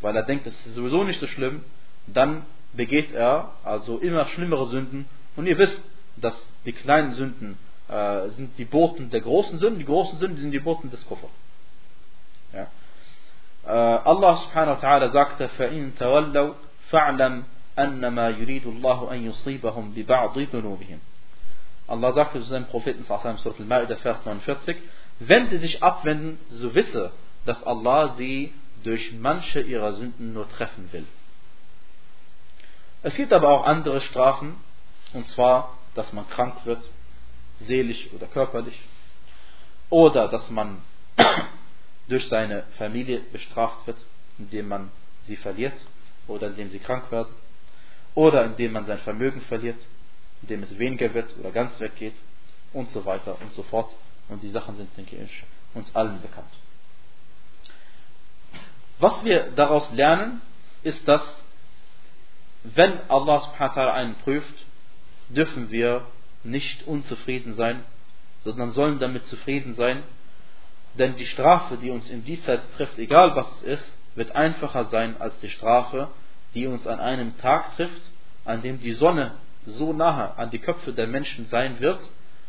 [0.00, 1.64] weil er denkt, es ist sowieso nicht so schlimm,
[2.06, 5.06] dann begeht er also immer schlimmere Sünden.
[5.36, 5.80] Und ihr wisst,
[6.16, 10.52] dass die kleinen Sünden äh, sind die Boten der großen Sünden, die großen Sünden sind
[10.52, 11.28] die Boten des Kuffer.
[12.52, 12.68] Ja.
[13.69, 16.53] Allah subhanahu wa ta'ala sagte, فَإِن تَوَلَّوْا
[16.91, 17.43] فَاعْلَمْ
[17.77, 20.99] أَنَّمَا يُرِيدُ اللَّهُ أَن يُصِيبَهُم بِبَعْضِ ذُنُوبِهِمْ
[21.87, 24.75] Allah sagte zu seinem Propheten, Surah Al-Ma'idah, Vers 49,
[25.19, 27.11] wenn sie sich abwenden, so wisse,
[27.45, 28.53] dass Allah sie
[28.83, 31.05] durch manche ihrer Sünden nur treffen will.
[33.03, 34.55] Es gibt aber auch andere Strafen,
[35.13, 36.81] und zwar, dass man krank wird,
[37.59, 38.79] seelisch oder körperlich,
[39.89, 40.81] oder dass man
[42.10, 43.96] durch seine Familie bestraft wird,
[44.38, 44.90] indem man
[45.26, 45.74] sie verliert
[46.26, 47.32] oder indem sie krank werden,
[48.14, 49.78] oder indem man sein Vermögen verliert,
[50.42, 52.14] indem es weniger wird oder ganz weggeht
[52.72, 53.94] und so weiter und so fort.
[54.28, 55.44] Und die Sachen sind, denke ich,
[55.74, 56.50] uns allen bekannt.
[58.98, 60.40] Was wir daraus lernen,
[60.82, 61.22] ist, dass
[62.64, 64.66] wenn Allah subhanahu wa einen prüft,
[65.28, 66.06] dürfen wir
[66.42, 67.84] nicht unzufrieden sein,
[68.44, 70.02] sondern sollen damit zufrieden sein,
[70.94, 75.20] denn die Strafe, die uns im Diesseits trifft, egal was es ist, wird einfacher sein
[75.20, 76.08] als die Strafe,
[76.54, 78.10] die uns an einem Tag trifft,
[78.44, 79.34] an dem die Sonne
[79.64, 82.00] so nahe an die Köpfe der Menschen sein wird,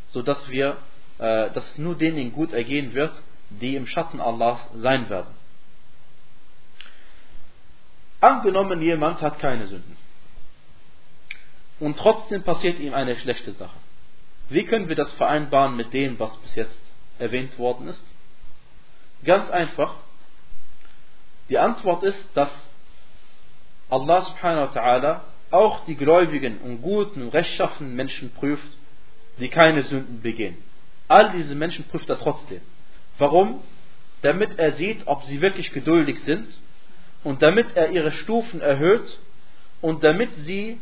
[0.07, 0.77] so dass wir,
[1.19, 3.13] äh, dass nur denen gut ergehen wird,
[3.49, 5.35] die im Schatten Allahs sein werden.
[8.21, 9.97] Angenommen, jemand hat keine Sünden.
[11.79, 13.77] Und trotzdem passiert ihm eine schlechte Sache.
[14.49, 16.79] Wie können wir das vereinbaren mit dem, was bis jetzt
[17.17, 18.03] erwähnt worden ist?
[19.23, 19.95] Ganz einfach.
[21.49, 22.49] Die Antwort ist, dass
[23.89, 25.19] Allah subhanahu wa ta'ala
[25.51, 28.77] auch die gläubigen und guten und rechtschaffenen Menschen prüft,
[29.37, 30.57] die keine Sünden begehen.
[31.07, 32.61] All diese Menschen prüft er trotzdem.
[33.17, 33.61] Warum?
[34.21, 36.47] Damit er sieht, ob sie wirklich geduldig sind
[37.23, 39.19] und damit er ihre Stufen erhöht
[39.81, 40.79] und damit sie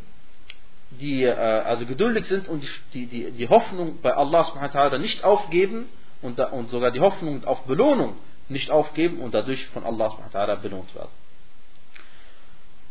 [0.91, 2.63] die äh, also geduldig sind und
[2.93, 5.87] die, die, die Hoffnung bei Allah subhanahu nicht aufgeben
[6.21, 8.15] und, und sogar die Hoffnung auf Belohnung
[8.49, 11.11] nicht aufgeben und dadurch von Allah subhanahu belohnt werden.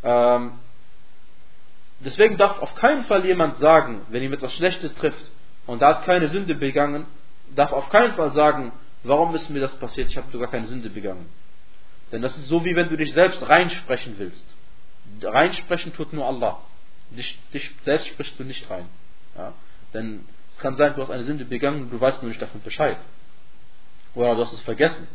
[0.02, 0.52] Ähm,
[2.00, 5.30] deswegen darf auf keinen Fall jemand sagen, wenn ihm etwas Schlechtes trifft
[5.66, 7.06] und er hat keine Sünde begangen,
[7.54, 10.90] darf auf keinen Fall sagen, warum ist mir das passiert, ich habe sogar keine Sünde
[10.90, 11.28] begangen.
[12.12, 14.44] Denn das ist so, wie wenn du dich selbst reinsprechen willst.
[15.22, 16.58] Reinsprechen tut nur Allah.
[17.10, 18.88] Dich, dich selbst sprichst du nicht rein.
[19.36, 19.52] Ja?
[19.94, 22.62] Denn es kann sein, du hast eine Sünde begangen und du weißt nur nicht davon
[22.62, 22.98] Bescheid.
[24.14, 25.06] Oder du hast es vergessen.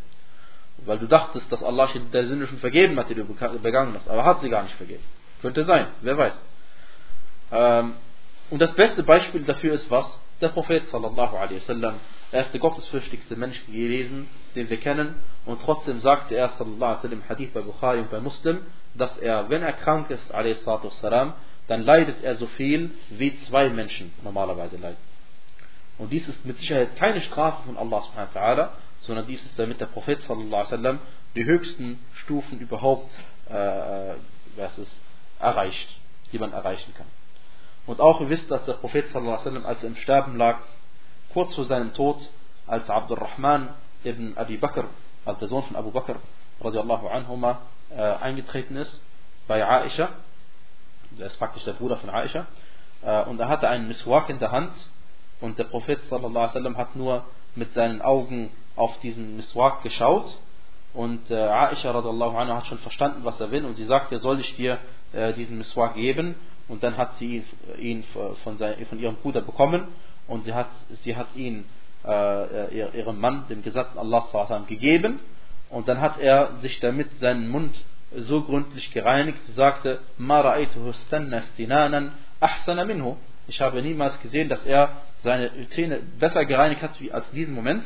[0.85, 4.09] Weil du dachtest, dass Allah der Sünde schon vergeben hat, die du begangen hast.
[4.09, 5.03] Aber hat sie gar nicht vergeben.
[5.41, 6.33] Könnte sein, wer weiß.
[7.51, 7.93] Ähm,
[8.49, 10.19] und das beste Beispiel dafür ist was?
[10.41, 11.95] Der Prophet sallallahu alaihi wasallam.
[12.31, 15.15] Er ist der gottesfürchtigste Mensch gewesen, den wir kennen.
[15.45, 18.59] Und trotzdem sagte er sallallahu alaihi wasallam Hadith bei Bukhari und bei Muslim,
[18.95, 21.33] dass er, wenn er krank ist, alaihi sallam,
[21.67, 24.97] dann leidet er so viel, wie zwei Menschen normalerweise leiden.
[25.97, 28.69] Und dies ist mit Sicherheit keine Strafe von Allah subhanahu wa ta'ala,
[29.05, 30.99] sondern dies ist damit der Prophet wasallam
[31.35, 33.11] die höchsten Stufen überhaupt
[33.49, 34.15] äh,
[34.55, 34.91] was ist,
[35.39, 35.97] erreicht,
[36.31, 37.07] die man erreichen kann.
[37.85, 40.59] Und auch ihr wisst, dass der Prophet wasallam, als er im Sterben lag,
[41.33, 42.17] kurz vor seinem Tod,
[42.67, 43.69] als Abdurrahman
[44.05, 44.85] ibn Abi Bakr,
[45.25, 46.15] als der Sohn von Abu Bakr,
[46.61, 49.01] radiallahu anhuma, äh, eingetreten ist,
[49.47, 50.09] bei Aisha,
[51.11, 52.45] der ist praktisch der Bruder von Aisha,
[53.01, 54.71] äh, und er hatte einen Miswak in der Hand,
[55.41, 57.25] und der Prophet sallallahu wasallam hat nur
[57.55, 60.37] mit seinen Augen auf diesen Miswak geschaut.
[60.93, 63.65] Und äh, Aisha radiallahu anha hat schon verstanden, was er will.
[63.65, 64.77] Und sie sagte, soll ich dir
[65.11, 66.35] äh, diesen Miswak geben.
[66.67, 67.45] Und dann hat sie ihn,
[67.79, 68.03] ihn
[68.43, 69.87] von, sein, von, ihrem Bruder bekommen.
[70.27, 70.69] Und sie hat,
[71.03, 71.65] sie hat ihn
[72.05, 74.23] äh, ihrem Mann, dem Gesandten Allah
[74.67, 75.19] gegeben.
[75.69, 77.73] Und dann hat er sich damit seinen Mund
[78.15, 80.41] so gründlich gereinigt, sie sagte, Ma
[82.39, 83.17] ahsana minhu.
[83.47, 84.89] Ich habe niemals gesehen, dass er
[85.21, 87.83] seine Zähne besser gereinigt hat als diesen Moment.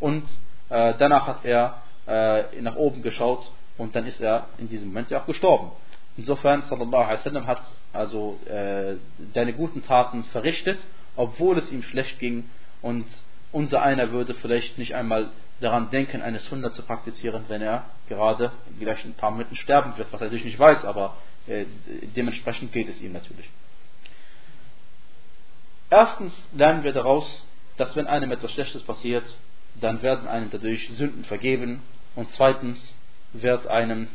[0.00, 0.24] Und
[0.70, 5.10] äh, danach hat er äh, nach oben geschaut und dann ist er in diesem Moment
[5.10, 5.70] ja auch gestorben.
[6.16, 8.96] Insofern, sallallahu alaihi wasallam hat also äh,
[9.32, 10.78] seine guten Taten verrichtet,
[11.16, 12.48] obwohl es ihm schlecht ging
[12.82, 13.06] und
[13.52, 15.30] unser einer würde vielleicht nicht einmal
[15.60, 20.12] daran denken, eine Sunna zu praktizieren, wenn er gerade gleich ein paar Minuten sterben wird,
[20.12, 21.64] was er natürlich nicht weiß, aber äh,
[22.16, 23.48] dementsprechend geht es ihm natürlich.
[25.90, 27.44] Erstens lernen wir daraus,
[27.76, 29.24] dass wenn einem etwas Schlechtes passiert,
[29.76, 31.82] dann werden einem dadurch Sünden vergeben
[32.14, 32.94] und zweitens
[33.32, 34.08] wird einem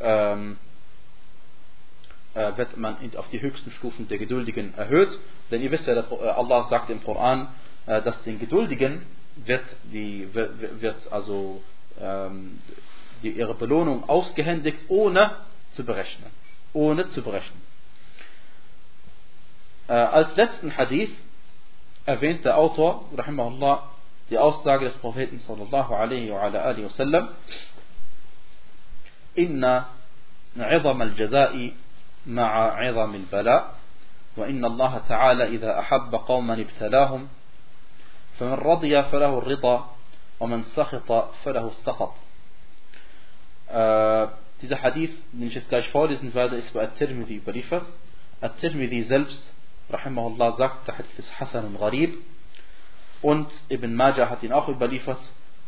[0.00, 0.58] ähm,
[2.34, 5.18] äh, wird man auf die höchsten Stufen der Geduldigen erhöht.
[5.50, 7.48] Denn ihr wisst ja, äh, Allah sagt im Koran,
[7.86, 9.02] äh, dass den Geduldigen
[9.36, 11.62] wird, die, wird also
[12.00, 12.60] ähm,
[13.22, 15.36] die, ihre Belohnung ausgehändigt, ohne
[15.72, 16.30] zu berechnen.
[16.72, 17.60] Ohne zu berechnen.
[19.88, 21.10] Äh, als letzten Hadith
[22.06, 23.90] erwähnt der Autor, rahimahullah,
[24.30, 27.28] die Aussage des Propheten sallallahu alaihi wa sallam,
[29.38, 29.84] إن
[30.56, 31.72] عظم الجزاء
[32.26, 33.74] مع عظم البلاء
[34.36, 37.28] وإن الله تعالى إذا أحب قوما ابتلاهم
[38.38, 39.94] فمن رضي فله الرضا
[40.40, 41.12] ومن سخط
[41.44, 42.12] فله السخط
[43.68, 44.26] äh,
[44.62, 47.86] dieser Hadith, den ich jetzt gleich vorlesen werde, ist bei At-Tirmidhi überliefert.
[48.40, 49.42] At-Tirmidhi selbst,
[49.90, 52.18] rahimahullah, sagt, der Hadith ist Hassan und Gharib.
[53.22, 55.20] Und Ibn Majah hat ihn auch überliefert.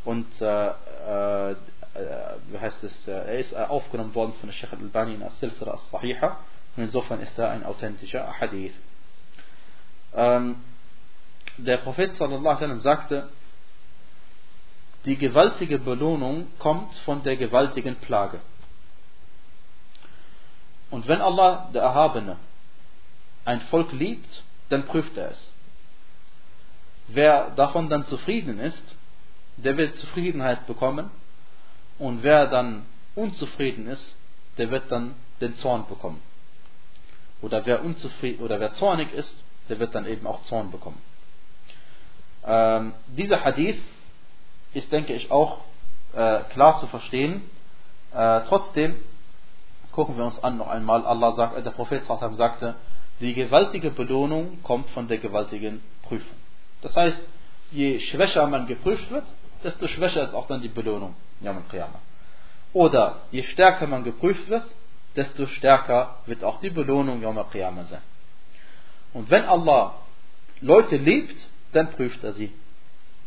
[0.05, 1.55] Und äh, äh,
[2.49, 6.39] wie heißt es, er ist aufgenommen worden von Sheikh al-Albani in As-Silsira As-Sahiha.
[6.77, 8.73] Und insofern ist er ein authentischer Hadith.
[10.15, 10.57] Ähm,
[11.59, 13.29] der Prophet sallallahu alaihi wasallam sagte,
[15.05, 18.41] die gewaltige Belohnung kommt von der gewaltigen Plage.
[20.91, 22.37] Und wenn Allah, der Erhabene,
[23.45, 25.52] ein Volk liebt, dann prüft er es.
[27.15, 28.83] Wer davon dann zufrieden ist,
[29.57, 31.11] der wird Zufriedenheit bekommen.
[31.99, 34.17] Und wer dann unzufrieden ist,
[34.57, 36.23] der wird dann den Zorn bekommen.
[37.43, 39.37] Oder wer, unzufrieden, oder wer zornig ist,
[39.69, 41.01] der wird dann eben auch Zorn bekommen.
[42.45, 43.79] Ähm, dieser Hadith
[44.75, 45.59] ist, denke ich, auch
[46.15, 47.43] äh, klar zu verstehen.
[48.13, 48.97] Äh, trotzdem
[49.93, 51.05] gucken wir uns an noch einmal.
[51.05, 52.75] Allah sagt, äh, der Prophet sagte,
[53.21, 56.42] die gewaltige Belohnung kommt von der gewaltigen Prüfung.
[56.83, 57.21] Das heißt,
[57.71, 59.25] je schwächer man geprüft wird,
[59.65, 61.15] desto schwächer ist auch dann die Belohnung.
[62.73, 64.65] Oder je stärker man geprüft wird,
[65.17, 68.03] desto stärker wird auch die Belohnung Yom Qiyamah sein.
[69.13, 69.95] Und wenn Allah
[70.61, 71.37] Leute liebt,
[71.73, 72.53] dann prüft er sie.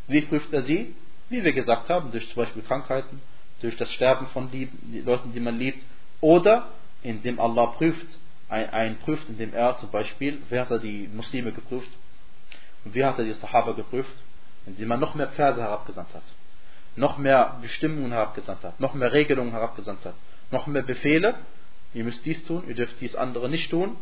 [0.08, 0.96] Wie prüft er sie?
[1.30, 3.22] Wie wir gesagt haben, durch zum Beispiel Krankheiten,
[3.62, 5.84] durch das Sterben von Leuten, die man liebt,
[6.22, 6.70] oder
[7.04, 8.08] indem Allah prüft,
[8.50, 11.90] einen prüft, indem er zum Beispiel, wer hat er die Muslime geprüft
[12.86, 14.16] und wie hat er die Sahaba geprüft,
[14.66, 16.24] indem er noch mehr Verse herabgesandt hat,
[16.96, 20.16] noch mehr Bestimmungen herabgesandt hat, noch mehr Regelungen herabgesandt hat,
[20.52, 21.36] noch mehr Befehle,
[21.94, 23.98] ihr müsst dies tun, ihr dürft dies andere nicht tun.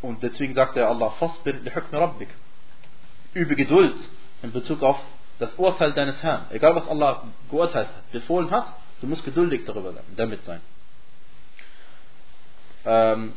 [0.00, 1.12] Und deswegen sagt er Allah.
[3.34, 3.96] Übe Geduld
[4.42, 5.00] in Bezug auf
[5.38, 6.46] das Urteil deines Herrn.
[6.50, 8.66] Egal was Allah geurteilt hat, befohlen hat,
[9.00, 10.60] du musst geduldig darüber damit sein.
[12.84, 13.34] Ähm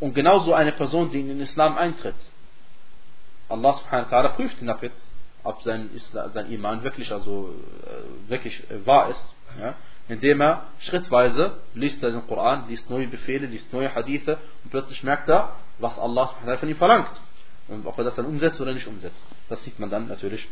[0.00, 2.14] und genauso eine Person, die in den Islam eintritt.
[3.48, 4.92] Allah subhanahu wa ta'ala prüft ihn damit,
[5.42, 9.34] ob sein, Islam, sein Iman wirklich, also, äh, wirklich äh, wahr ist.
[9.58, 9.74] Ja?
[10.08, 15.02] Indem er schrittweise liest er den Koran, liest neue Befehle, liest neue Hadithe und plötzlich
[15.02, 17.20] merkt er, was Allah subhanahu wa ta'ala von ihm verlangt
[17.68, 19.20] und ob er das dann umsetzt oder nicht umsetzt.
[19.48, 20.46] Das sieht man dann natürlich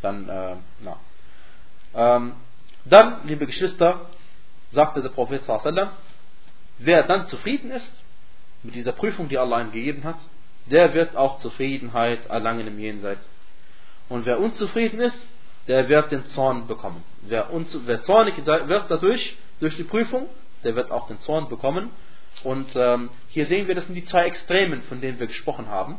[0.00, 0.96] dann äh, na.
[1.94, 2.32] Ähm,
[2.84, 4.06] dann, liebe Geschwister,
[4.72, 5.90] sagte der Prophet sallam,
[6.78, 8.01] wer dann zufrieden ist
[8.62, 10.18] mit dieser Prüfung, die Allah ihm gegeben hat,
[10.66, 13.28] der wird auch Zufriedenheit erlangen im Jenseits.
[14.08, 15.20] Und wer unzufrieden ist,
[15.68, 17.02] der wird den Zorn bekommen.
[17.22, 20.28] Wer, wer zornig wird dadurch, durch die Prüfung,
[20.64, 21.90] der wird auch den Zorn bekommen.
[22.44, 25.98] Und ähm, hier sehen wir, das sind die zwei Extremen, von denen wir gesprochen haben.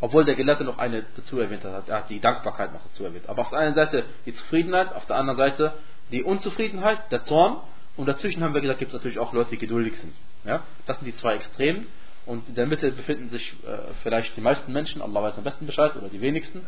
[0.00, 1.88] Obwohl der Gelehrte noch eine dazu erwähnt hat.
[1.88, 3.28] Er hat die Dankbarkeit noch dazu erwähnt.
[3.28, 5.74] Aber auf der einen Seite die Zufriedenheit, auf der anderen Seite
[6.10, 7.58] die Unzufriedenheit, der Zorn.
[7.96, 10.14] Und dazwischen haben wir gesagt, gibt es natürlich auch Leute, die geduldig sind.
[10.44, 10.62] Ja?
[10.86, 11.86] Das sind die zwei Extremen.
[12.24, 15.66] Und in der Mitte befinden sich äh, vielleicht die meisten Menschen, Allah weiß am besten
[15.66, 16.64] Bescheid, oder die wenigsten.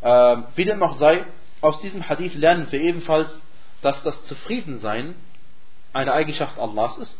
[0.00, 1.24] Äh, wie dem auch sei,
[1.60, 3.30] aus diesem Hadith lernen wir ebenfalls,
[3.82, 5.14] dass das Zufriedensein
[5.92, 7.18] eine Eigenschaft Allahs ist.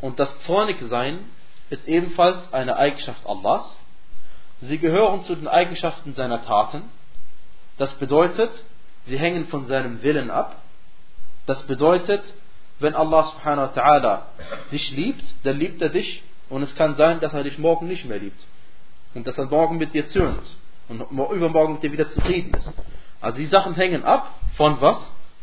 [0.00, 1.18] Und das Zornigsein
[1.70, 3.76] ist ebenfalls eine Eigenschaft Allahs.
[4.60, 6.82] Sie gehören zu den Eigenschaften seiner Taten.
[7.78, 8.50] Das bedeutet,
[9.06, 10.56] sie hängen von seinem Willen ab.
[11.46, 12.22] Das bedeutet,
[12.78, 14.22] wenn Allah subhanahu wa ta'ala
[14.72, 18.04] dich liebt, dann liebt er dich und es kann sein, dass er dich morgen nicht
[18.04, 18.40] mehr liebt.
[19.14, 20.56] Und dass er morgen mit dir zürnt
[20.88, 22.72] und übermorgen mit dir wieder zufrieden ist.
[23.20, 24.98] Also die Sachen hängen ab von was?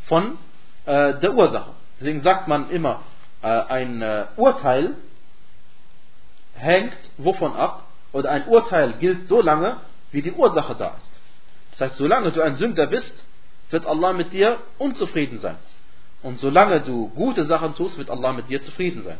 [0.06, 0.38] Von
[0.86, 1.70] äh, der Ursache.
[2.00, 3.02] Deswegen sagt man immer,
[3.42, 4.94] äh, ein äh, Urteil
[6.54, 7.88] hängt wovon ab?
[8.12, 9.78] oder ein Urteil gilt so lange,
[10.12, 11.10] wie die Ursache da ist.
[11.72, 13.12] Das heißt, solange du ein Sünder bist,
[13.70, 15.56] wird Allah mit dir unzufrieden sein.
[16.28, 19.16] Und solange du gute Sachen tust, wird Allah mit dir zufrieden sein.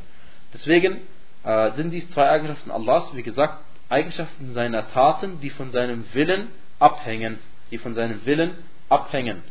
[0.52, 0.98] Deswegen
[1.42, 6.48] äh, sind dies zwei Eigenschaften Allahs, wie gesagt, Eigenschaften seiner Taten, die von seinem Willen
[6.78, 7.38] abhängen.
[7.70, 8.50] Die von seinem Willen
[8.90, 9.42] abhängen.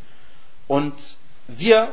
[0.68, 0.94] Und
[1.48, 1.88] wir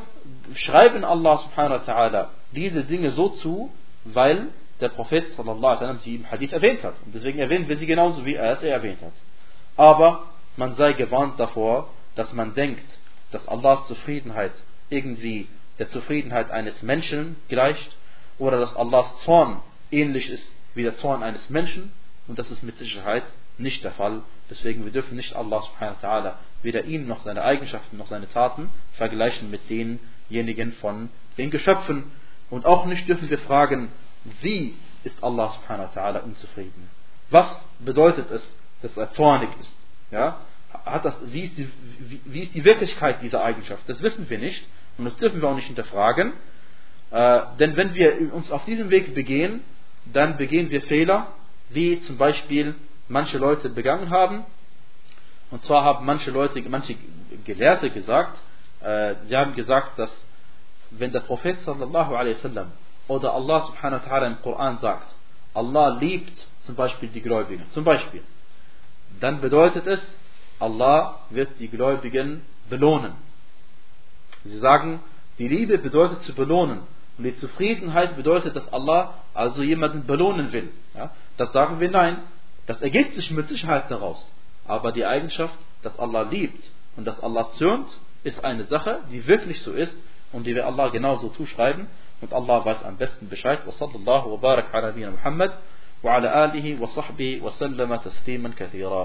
[0.54, 3.70] schreiben Allah subhanahu wa ta'ala diese Dinge so zu,
[4.04, 4.48] weil
[4.82, 6.96] der Prophet sallallahu alaihi sie im Hadith erwähnt hat.
[7.06, 9.14] Und deswegen erwähnen wir sie genauso, wie er es erwähnt hat.
[9.78, 10.24] Aber
[10.58, 12.84] man sei gewarnt davor, dass man denkt,
[13.30, 14.52] dass Allahs Zufriedenheit
[14.94, 17.96] irgendwie der Zufriedenheit eines Menschen gleicht
[18.38, 21.92] oder dass Allahs Zorn ähnlich ist wie der Zorn eines Menschen.
[22.26, 23.24] und das ist mit Sicherheit
[23.58, 24.22] nicht der Fall.
[24.50, 26.32] Deswegen wir dürfen nicht Allah subhanahu wa ta'ala
[26.62, 32.10] weder ihn noch seine Eigenschaften noch seine Taten vergleichen mit denjenigen von den Geschöpfen.
[32.50, 33.90] Und auch nicht dürfen wir fragen,
[34.40, 34.74] wie
[35.04, 36.88] ist Allah subhanahu wa ta'ala unzufrieden?
[37.30, 37.46] Was
[37.78, 38.42] bedeutet es,
[38.82, 39.74] dass er zornig ist?
[40.10, 40.40] Ja?
[40.84, 41.70] Hat das, wie, ist die,
[42.00, 43.82] wie, wie ist die Wirklichkeit dieser Eigenschaft?
[43.86, 44.66] Das wissen wir nicht
[44.98, 46.32] und das dürfen wir auch nicht hinterfragen.
[47.10, 49.62] Äh, denn wenn wir uns auf diesem Weg begehen,
[50.12, 51.28] dann begehen wir Fehler,
[51.70, 52.74] wie zum Beispiel
[53.08, 54.44] manche Leute begangen haben.
[55.50, 56.96] Und zwar haben manche Leute, manche
[57.44, 58.38] Gelehrte gesagt,
[58.80, 60.10] äh, sie haben gesagt, dass
[60.90, 62.72] wenn der Prophet sallallahu alaihi wasallam
[63.08, 65.08] oder Allah subhanahu wa ta'ala im Koran sagt,
[65.52, 68.22] Allah liebt zum Beispiel die Gläubigen, zum Beispiel,
[69.20, 70.16] dann bedeutet es,
[70.58, 73.12] Allah wird die Gläubigen belohnen.
[74.44, 75.00] Sie sagen,
[75.38, 76.80] die Liebe bedeutet zu belohnen.
[77.16, 80.68] Und die Zufriedenheit bedeutet, dass Allah also jemanden belohnen will.
[80.94, 81.10] Ja?
[81.36, 82.18] Das sagen wir nein.
[82.66, 84.32] Das ergibt sich mit Sicherheit daraus.
[84.66, 87.86] Aber die Eigenschaft, dass Allah liebt und dass Allah zürnt,
[88.22, 89.94] ist eine Sache, die wirklich so ist
[90.32, 91.86] und die wir Allah genauso zuschreiben.
[92.20, 93.60] Und Allah weiß am besten Bescheid.
[93.66, 95.52] Wa sallallahu wa barak ala Muhammad
[96.02, 99.02] wa ala alihi wa sahbihi wa sallama tasliman kathira.